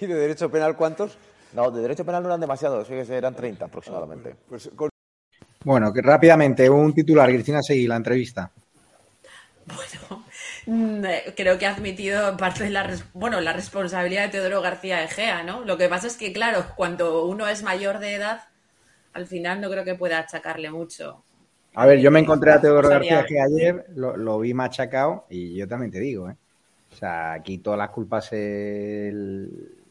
[0.00, 1.18] ¿Y de derecho penal cuántos?
[1.52, 4.34] No, de derecho penal no eran demasiados, fíjese, eran 30 aproximadamente.
[4.48, 4.88] Pues con-
[5.64, 8.50] Bueno, que rápidamente, un titular, Cristina Seguí, la entrevista.
[10.66, 15.04] Mm, eh, Creo que ha admitido parte de la, bueno, la responsabilidad de Teodoro García
[15.04, 15.64] Egea, ¿no?
[15.64, 18.40] Lo que pasa es que, claro, cuando uno es mayor de edad,
[19.12, 21.22] al final no creo que pueda achacarle mucho.
[21.74, 25.54] A ver, yo me encontré a Teodoro García que ayer, lo, lo vi machacado y
[25.54, 26.36] yo también te digo, ¿eh?
[26.92, 29.12] O sea, aquí todas las culpas se,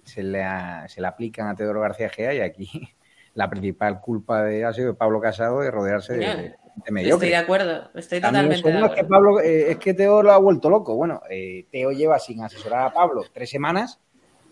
[0.03, 0.43] se, le,
[0.87, 2.67] se le aplican a Teodoro García Gea y aquí
[3.33, 6.55] la principal culpa de, ha sido de Pablo Casado de rodearse de
[6.91, 7.27] mediocre.
[7.27, 9.25] Estoy de acuerdo, estoy totalmente de segundo es que acuerdo.
[9.25, 10.95] Pablo, eh, es que Teo lo ha vuelto loco.
[10.95, 13.99] Bueno, eh, Teo lleva sin asesorar a Pablo tres semanas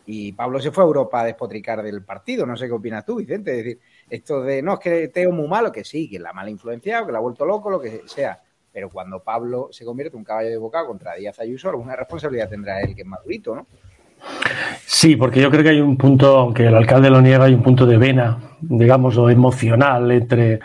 [0.05, 2.45] y Pablo se fue a Europa a despotricar del partido.
[2.45, 3.51] No sé qué opinas tú, Vicente.
[3.51, 6.33] Es decir, esto de no, es que Teo es muy malo, que sí, que la
[6.33, 8.41] mala influenciado, que la ha vuelto loco, lo que sea.
[8.71, 12.49] Pero cuando Pablo se convierte en un caballo de boca contra Díaz Ayuso, alguna responsabilidad
[12.49, 13.67] tendrá él, que es madurito, ¿no?
[14.85, 17.61] Sí, porque yo creo que hay un punto, aunque el alcalde lo niega, hay un
[17.61, 20.59] punto de vena, digamos, o emocional entre,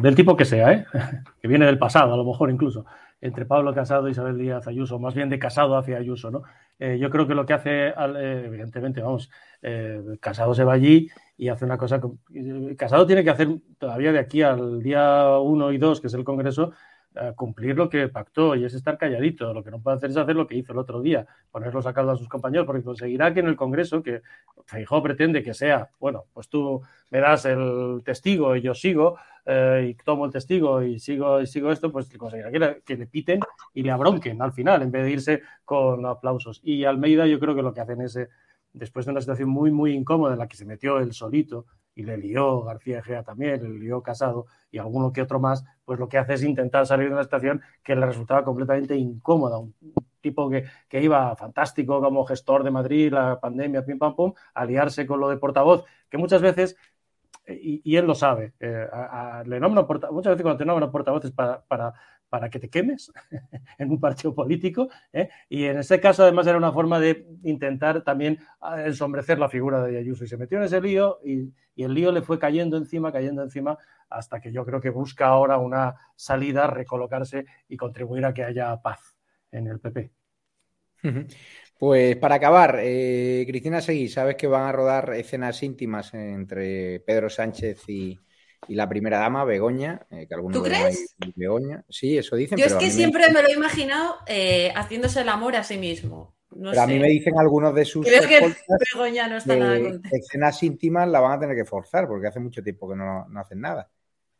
[0.00, 0.86] del tipo que sea, ¿eh?
[1.40, 2.84] que viene del pasado, a lo mejor incluso,
[3.20, 6.42] entre Pablo Casado y Isabel Díaz Ayuso, más bien de Casado hacia Ayuso, ¿no?
[6.78, 9.30] Eh, yo creo que lo que hace, eh, evidentemente, vamos,
[9.62, 12.00] eh, Casado se va allí y hace una cosa.
[12.00, 16.06] con- eh, Casado tiene que hacer todavía de aquí al día 1 y 2, que
[16.08, 16.72] es el Congreso,
[17.36, 19.52] cumplir lo que pactó y es estar calladito.
[19.52, 21.92] Lo que no puede hacer es hacer lo que hizo el otro día, ponerlos a
[21.92, 24.22] caldo a sus compañeros, porque conseguirá que en el Congreso, que
[24.64, 26.80] Feijóo pretende que sea, bueno, pues tú
[27.10, 31.46] me das el testigo y yo sigo, eh, y tomo el testigo y sigo, y
[31.46, 33.40] sigo esto, pues que le, piten
[33.74, 36.60] y le abronquen al final, en vez de irse con aplausos.
[36.62, 38.28] Y Almeida yo creo que lo que hacen es, eh,
[38.72, 42.04] después de una situación muy, muy incómoda en la que se metió él solito, y
[42.04, 46.08] le lió García Egea también, le lió Casado y alguno que otro más, pues lo
[46.08, 49.58] que hace es intentar salir de una situación que le resultaba completamente incómoda.
[49.58, 49.74] Un
[50.20, 54.66] tipo que, que iba fantástico como gestor de Madrid, la pandemia, pim pam pum, a
[55.06, 56.76] con lo de portavoz, que muchas veces,
[57.48, 60.90] y, y él lo sabe, eh, a- a- le nombran muchas veces cuando te nombran
[60.90, 61.92] portavoces para, para,
[62.28, 63.12] para que te quemes
[63.78, 65.28] en un partido político, ¿eh?
[65.48, 69.82] y en este caso además era una forma de intentar también ah, ensombrecer la figura
[69.82, 72.76] de Ayuso, y se metió en ese lío y, y el lío le fue cayendo
[72.76, 73.76] encima, cayendo encima,
[74.08, 78.76] hasta que yo creo que busca ahora una salida, recolocarse y contribuir a que haya
[78.82, 79.16] paz
[79.50, 80.12] en el PP.
[81.78, 87.28] Pues para acabar, eh, Cristina Seguí, sabes que van a rodar escenas íntimas entre Pedro
[87.28, 88.18] Sánchez y,
[88.68, 91.16] y la primera dama, Begoña, eh, que algunos ¿Tú crees?
[91.34, 91.84] Begoña.
[91.88, 92.56] Sí, eso dicen.
[92.58, 95.64] Yo es pero que me- siempre me lo he imaginado eh, haciéndose el amor a
[95.64, 96.36] sí mismo.
[96.54, 98.40] No pero a mí me dicen algunos de sus Creo que
[98.94, 100.08] Begoña no está nada contenta.
[100.16, 103.40] escenas íntimas la van a tener que forzar porque hace mucho tiempo que no, no
[103.40, 103.90] hacen nada.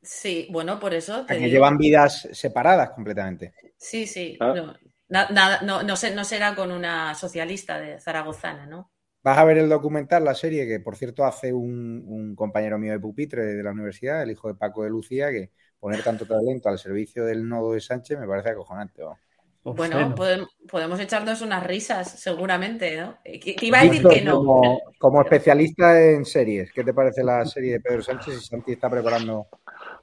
[0.02, 1.50] Sí, bueno, por eso te que digo.
[1.54, 3.54] llevan vidas separadas completamente.
[3.78, 4.36] Sí, sí.
[4.40, 4.52] Ah.
[4.54, 4.74] No,
[5.12, 8.90] na- nada, no, no, sé- no será con una socialista de zaragozana, ¿no?
[9.24, 12.92] Vas a ver el documental, la serie, que por cierto hace un, un compañero mío
[12.92, 16.68] de pupitre de la universidad, el hijo de Paco de Lucía, que poner tanto talento
[16.68, 19.02] al servicio del nodo de Sánchez me parece acojonante.
[19.02, 19.20] vamos.
[19.64, 23.18] Bueno, podem- podemos echarnos unas risas, seguramente, ¿no?
[23.24, 24.36] Eh, Que, que iba a decir que no.
[24.42, 28.72] Como, como especialista en series, ¿qué te parece la serie de Pedro Sánchez y Santi
[28.72, 29.48] está preparando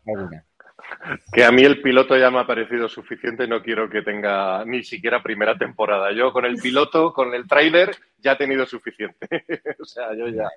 [0.07, 0.45] alguna?
[1.32, 4.84] Que a mí el piloto ya me ha parecido suficiente, no quiero que tenga ni
[4.84, 6.12] siquiera primera temporada.
[6.12, 9.28] Yo con el piloto, con el tráiler, ya he tenido suficiente.
[9.80, 10.50] o sea, yo ya.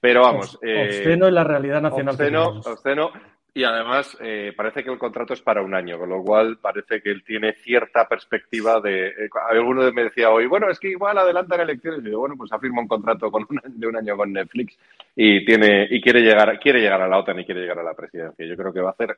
[0.00, 0.58] Pero vamos.
[0.62, 2.14] eh, Obsceno en la realidad nacional.
[2.14, 3.12] Obsceno, obsceno.
[3.54, 7.00] Y además eh, parece que el contrato es para un año, con lo cual parece
[7.02, 9.08] que él tiene cierta perspectiva de...
[9.08, 12.00] eh, alguno me decía hoy, bueno, es que igual adelantan elecciones.
[12.00, 14.78] Y digo, bueno, pues ha firmado un contrato con un- de un año con Netflix
[15.16, 17.94] y tiene y quiere llegar, quiere llegar a la OTAN y quiere llegar a la
[17.94, 18.46] presidencia.
[18.46, 19.16] Yo creo que va a hacer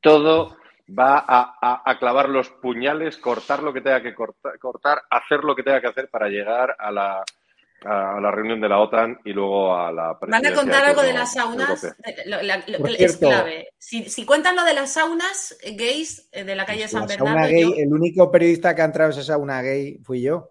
[0.00, 0.56] todo,
[0.88, 5.44] va a, a- a clavar los puñales, cortar lo que tenga que cortar, cortar, hacer
[5.44, 7.24] lo que tenga que hacer para llegar a la,
[7.84, 11.12] a la reunión de la OTAN y luego a la Van a contar algo de
[11.12, 11.84] las saunas.
[11.84, 11.94] eh,
[12.26, 13.68] lo- la- es cierto- clave.
[13.78, 17.32] Si, si cuentan lo de las saunas gays eh, de la calle San La Bernardo,
[17.38, 20.50] sauna gay, yo- el único periodista que ha entrado a esa sauna gay fui yo.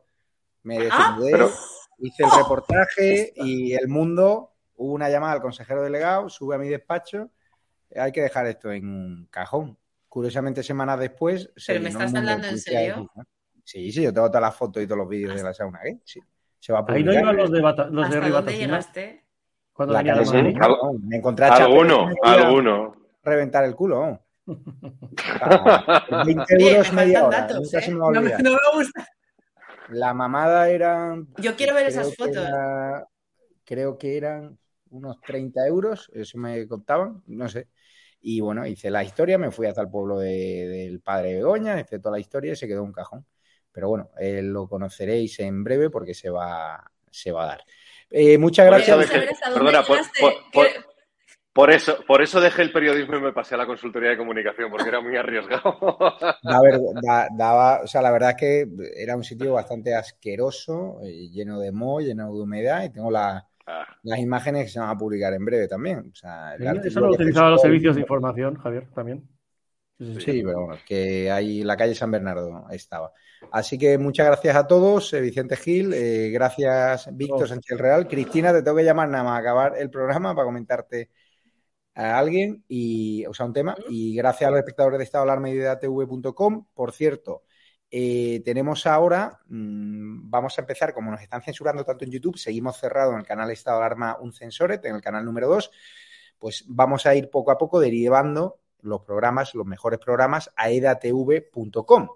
[0.64, 1.54] Me Ah, defendí,
[2.00, 6.68] hice el reportaje y el mundo, hubo una llamada al consejero delegado, sube a mi
[6.70, 7.30] despacho,
[7.96, 9.78] hay que dejar esto en un cajón.
[10.08, 11.52] Curiosamente, semanas después...
[11.56, 13.12] se ¿Pero me estás de hablando en de serio?
[13.64, 16.00] Sí, sí, yo tengo todas las fotos y todos los vídeos de la sauna gay.
[16.04, 16.20] Sí,
[16.60, 17.24] se va a Ahí no publicar.
[17.24, 18.66] iban los de, Bata- los de ¿hasta dónde Ribatasuna.
[18.66, 19.24] llegaste?
[19.74, 20.54] Cuando La venían calle a San Madrid.
[20.54, 22.96] Bernardo, me encontré a Alguno, alguno.
[23.24, 24.20] Reventar el culo.
[25.42, 27.42] Ah, 20 Oye, euros me media hora.
[27.42, 27.94] datos, Nunca se ¿eh?
[27.94, 29.08] me No me, no me gusta.
[29.90, 31.28] La mamada eran.
[31.38, 32.36] Yo quiero ver esas fotos.
[32.38, 33.08] era-
[33.64, 34.58] creo que eran
[34.90, 37.68] unos 30 euros, eso me contaban, no sé.
[38.22, 42.00] Y bueno, hice la historia, me fui hasta el pueblo de- del padre Begoña, hice
[42.00, 43.26] toda la historia y se quedó un cajón.
[43.72, 47.64] Pero bueno, eh, lo conoceréis en breve porque se va, se va a dar.
[48.10, 49.10] Eh, muchas gracias.
[49.54, 50.90] perdona, por, por- por-
[51.52, 54.70] por eso, por eso dejé el periodismo y me pasé a la consultoría de comunicación,
[54.72, 55.78] porque era muy arriesgado.
[56.42, 61.00] Da ver- da- daba, o sea, la verdad es que era un sitio bastante asqueroso,
[61.04, 63.49] eh, lleno de moho, lleno de humedad, y tengo la-.
[64.04, 66.10] Las imágenes que se van a publicar en breve también.
[66.12, 69.28] O sea, el Eso lo utilizaban los servicios de información, Javier, también.
[70.00, 73.12] Sí, pero bueno, que ahí la calle San Bernardo estaba.
[73.52, 78.08] Así que muchas gracias a todos, eh, Vicente Gil, eh, gracias Víctor Sánchez Real.
[78.08, 81.10] Cristina, te tengo que llamar nada más a acabar el programa para comentarte
[81.96, 83.76] a alguien y, o sea, un tema.
[83.90, 86.66] Y gracias a los espectadores de estado alarma y de datv.com.
[86.74, 87.44] Por cierto,
[87.92, 92.78] eh, tenemos ahora, mm, vamos a empezar, como nos están censurando tanto en YouTube, seguimos
[92.78, 95.72] cerrado en el canal Estado de Alarma un Censoret, en el canal número 2,
[96.38, 102.08] pues vamos a ir poco a poco derivando los programas, los mejores programas, a edatv.com.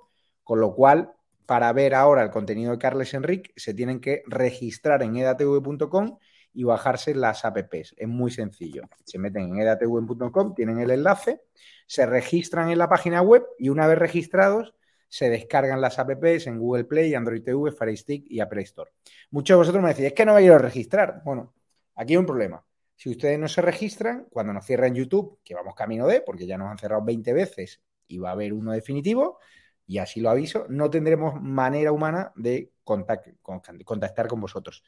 [0.43, 1.13] Con lo cual,
[1.45, 6.17] para ver ahora el contenido de Carles Enrique, se tienen que registrar en edatv.com
[6.53, 7.95] y bajarse las apps.
[7.97, 8.84] Es muy sencillo.
[9.03, 11.41] Se meten en edatv.com, tienen el enlace,
[11.88, 14.74] se registran en la página web y una vez registrados,
[15.14, 18.89] se descargan las apps en Google Play, Android TV, Fire Stick y Apple Store.
[19.30, 21.22] Muchos de vosotros me decís, es que no me quiero registrar.
[21.24, 21.53] Bueno,
[21.93, 22.66] aquí hay un problema.
[22.95, 26.57] Si ustedes no se registran, cuando nos cierren YouTube, que vamos camino de, porque ya
[26.57, 29.38] nos han cerrado 20 veces y va a haber uno definitivo,
[29.86, 34.84] y así lo aviso, no tendremos manera humana de contact- con- contactar con vosotros.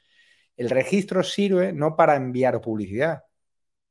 [0.57, 3.26] El registro sirve no para enviar publicidad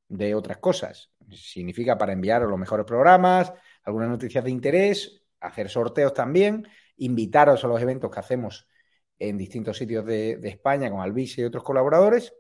[0.09, 3.53] de otras cosas, significa para enviaros los mejores programas,
[3.85, 6.67] algunas noticias de interés, hacer sorteos también,
[6.97, 8.69] invitaros a los eventos que hacemos
[9.19, 12.35] en distintos sitios de, España con Alvise y otros colaboradores,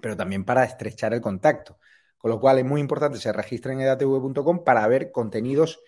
[0.00, 1.78] pero también para estrechar el contacto.
[2.16, 5.80] Con lo cual es muy importante se registren en edatv.com para ver contenidos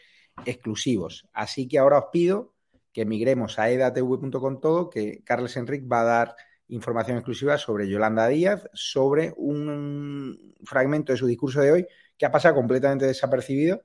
[0.44, 1.28] exclusivos.
[1.32, 2.54] Así que ahora os pido
[2.92, 6.36] que migremos a edatv.com todo, que Carles Enrique va a dar
[6.68, 11.86] información exclusiva sobre Yolanda Díaz, sobre un fragmento de su discurso de hoy
[12.16, 13.82] que ha pasado completamente desapercibido.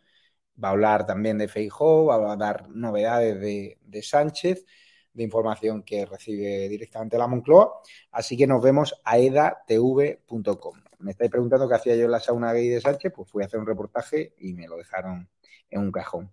[0.63, 4.65] Va a hablar también de Feijó, va a dar novedades de, Sánchez,
[5.13, 7.81] de información que recibe directamente la Moncloa.
[8.11, 10.75] Así que nos vemos a edatv.com.
[10.99, 13.47] Me estáis preguntando qué hacía yo en la sauna gay de Sánchez, pues fui a
[13.47, 15.29] hacer un reportaje y me lo dejaron
[15.69, 16.31] en un cajón.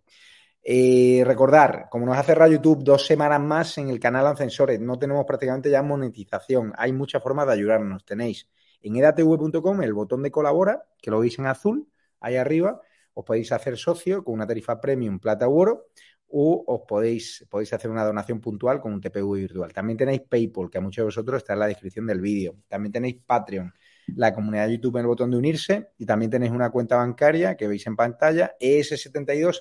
[0.65, 4.97] Eh, recordar, como nos ha cerrado YouTube dos semanas más en el canal Ascensores, no
[4.97, 6.73] tenemos prácticamente ya monetización.
[6.77, 8.05] Hay muchas formas de ayudarnos.
[8.05, 8.49] Tenéis
[8.81, 11.89] en edatv.com el botón de colabora, que lo veis en azul,
[12.21, 12.81] ahí arriba,
[13.15, 15.89] os podéis hacer socio con una tarifa premium plata u oro
[16.35, 19.73] o os podéis, podéis hacer una donación puntual con un TPV virtual.
[19.73, 22.57] También tenéis PayPal, que a muchos de vosotros está en la descripción del vídeo.
[22.69, 23.73] También tenéis Patreon,
[24.17, 27.57] la comunidad de YouTube en el botón de unirse y también tenéis una cuenta bancaria
[27.57, 29.61] que veis en pantalla, ES72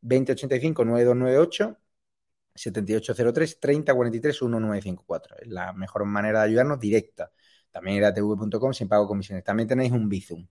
[0.00, 1.78] 2085 9298
[2.54, 5.36] 7803 3043 1954.
[5.42, 7.30] Es la mejor manera de ayudarnos directa.
[7.70, 9.44] También edatv.com sin pago comisiones.
[9.44, 10.46] También tenéis un Bizum,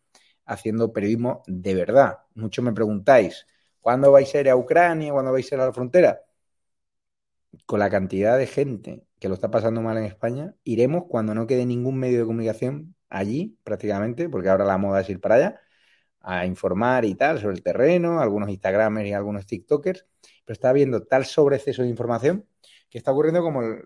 [0.44, 2.18] haciendo periodismo de verdad.
[2.34, 3.46] Muchos me preguntáis,
[3.80, 5.12] ¿cuándo vais a ir a Ucrania?
[5.12, 6.22] ¿Cuándo vais a ir a la frontera?
[7.66, 11.46] Con la cantidad de gente que lo está pasando mal en España, iremos cuando no
[11.46, 15.60] quede ningún medio de comunicación allí, prácticamente, porque ahora la moda es ir para allá,
[16.22, 20.06] a informar y tal sobre el terreno, algunos Instagramers y algunos TikTokers,
[20.44, 22.46] pero está habiendo tal sobreexceso de información
[22.90, 23.82] que está ocurriendo como el,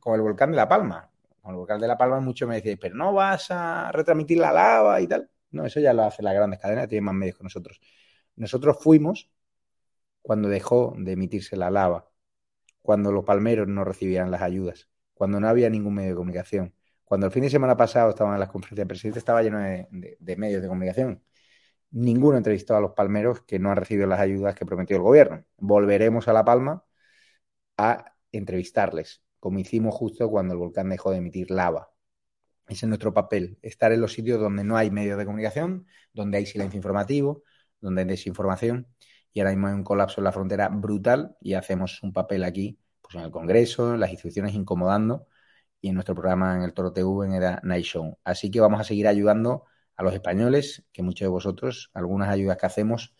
[0.00, 1.10] como el volcán de La Palma.
[1.42, 4.52] Con el volcán de La Palma muchos me dicen, pero no vas a retransmitir la
[4.52, 5.30] lava y tal.
[5.50, 7.80] No, eso ya lo hacen las grandes cadenas, tienen más medios que nosotros.
[8.36, 9.30] Nosotros fuimos
[10.22, 12.10] cuando dejó de emitirse la lava,
[12.82, 17.26] cuando los palmeros no recibían las ayudas, cuando no había ningún medio de comunicación, cuando
[17.26, 20.62] el fin de semana pasado estaban en las conferencias de presidente, estaba lleno de medios
[20.62, 21.22] de comunicación.
[21.96, 25.44] Ninguno entrevistó a los palmeros que no han recibido las ayudas que prometió el gobierno.
[25.56, 26.84] Volveremos a La Palma
[27.78, 31.90] a entrevistarles, como hicimos justo cuando el volcán dejó de emitir lava.
[32.68, 36.38] Ese es nuestro papel, estar en los sitios donde no hay medios de comunicación, donde
[36.38, 37.44] hay silencio informativo,
[37.80, 38.88] donde hay desinformación,
[39.32, 42.78] y ahora mismo hay un colapso en la frontera brutal y hacemos un papel aquí,
[43.00, 45.28] pues en el Congreso, en las instituciones incomodando,
[45.80, 48.18] y en nuestro programa en el Toro TV en Eda Night Show.
[48.24, 49.64] Así que vamos a seguir ayudando
[49.96, 53.14] a los españoles, que muchos de vosotros, algunas ayudas que hacemos,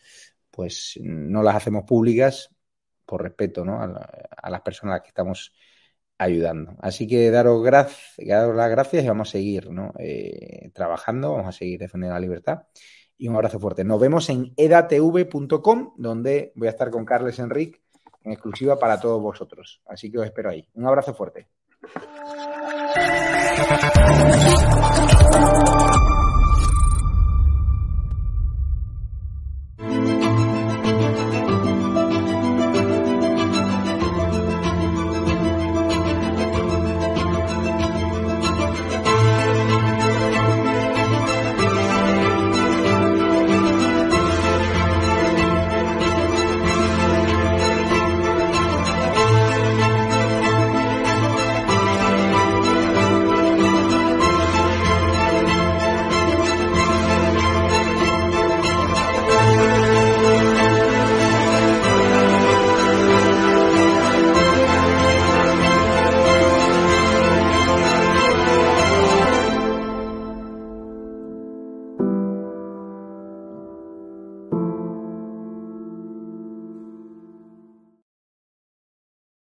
[0.51, 2.51] pues no las hacemos públicas
[3.05, 3.81] por respeto ¿no?
[3.81, 5.53] a, la, a, las personas a las que estamos
[6.19, 6.77] ayudando.
[6.81, 9.93] Así que daros, gracias, daros las gracias y vamos a seguir ¿no?
[9.99, 12.63] eh, trabajando, vamos a seguir defendiendo la libertad.
[13.19, 13.83] Y un abrazo fuerte.
[13.83, 17.81] Nos vemos en edatv.com, donde voy a estar con Carles Enrique
[18.25, 19.81] en exclusiva para todos vosotros.
[19.87, 20.69] Así que os espero ahí.
[20.75, 21.49] Un abrazo fuerte.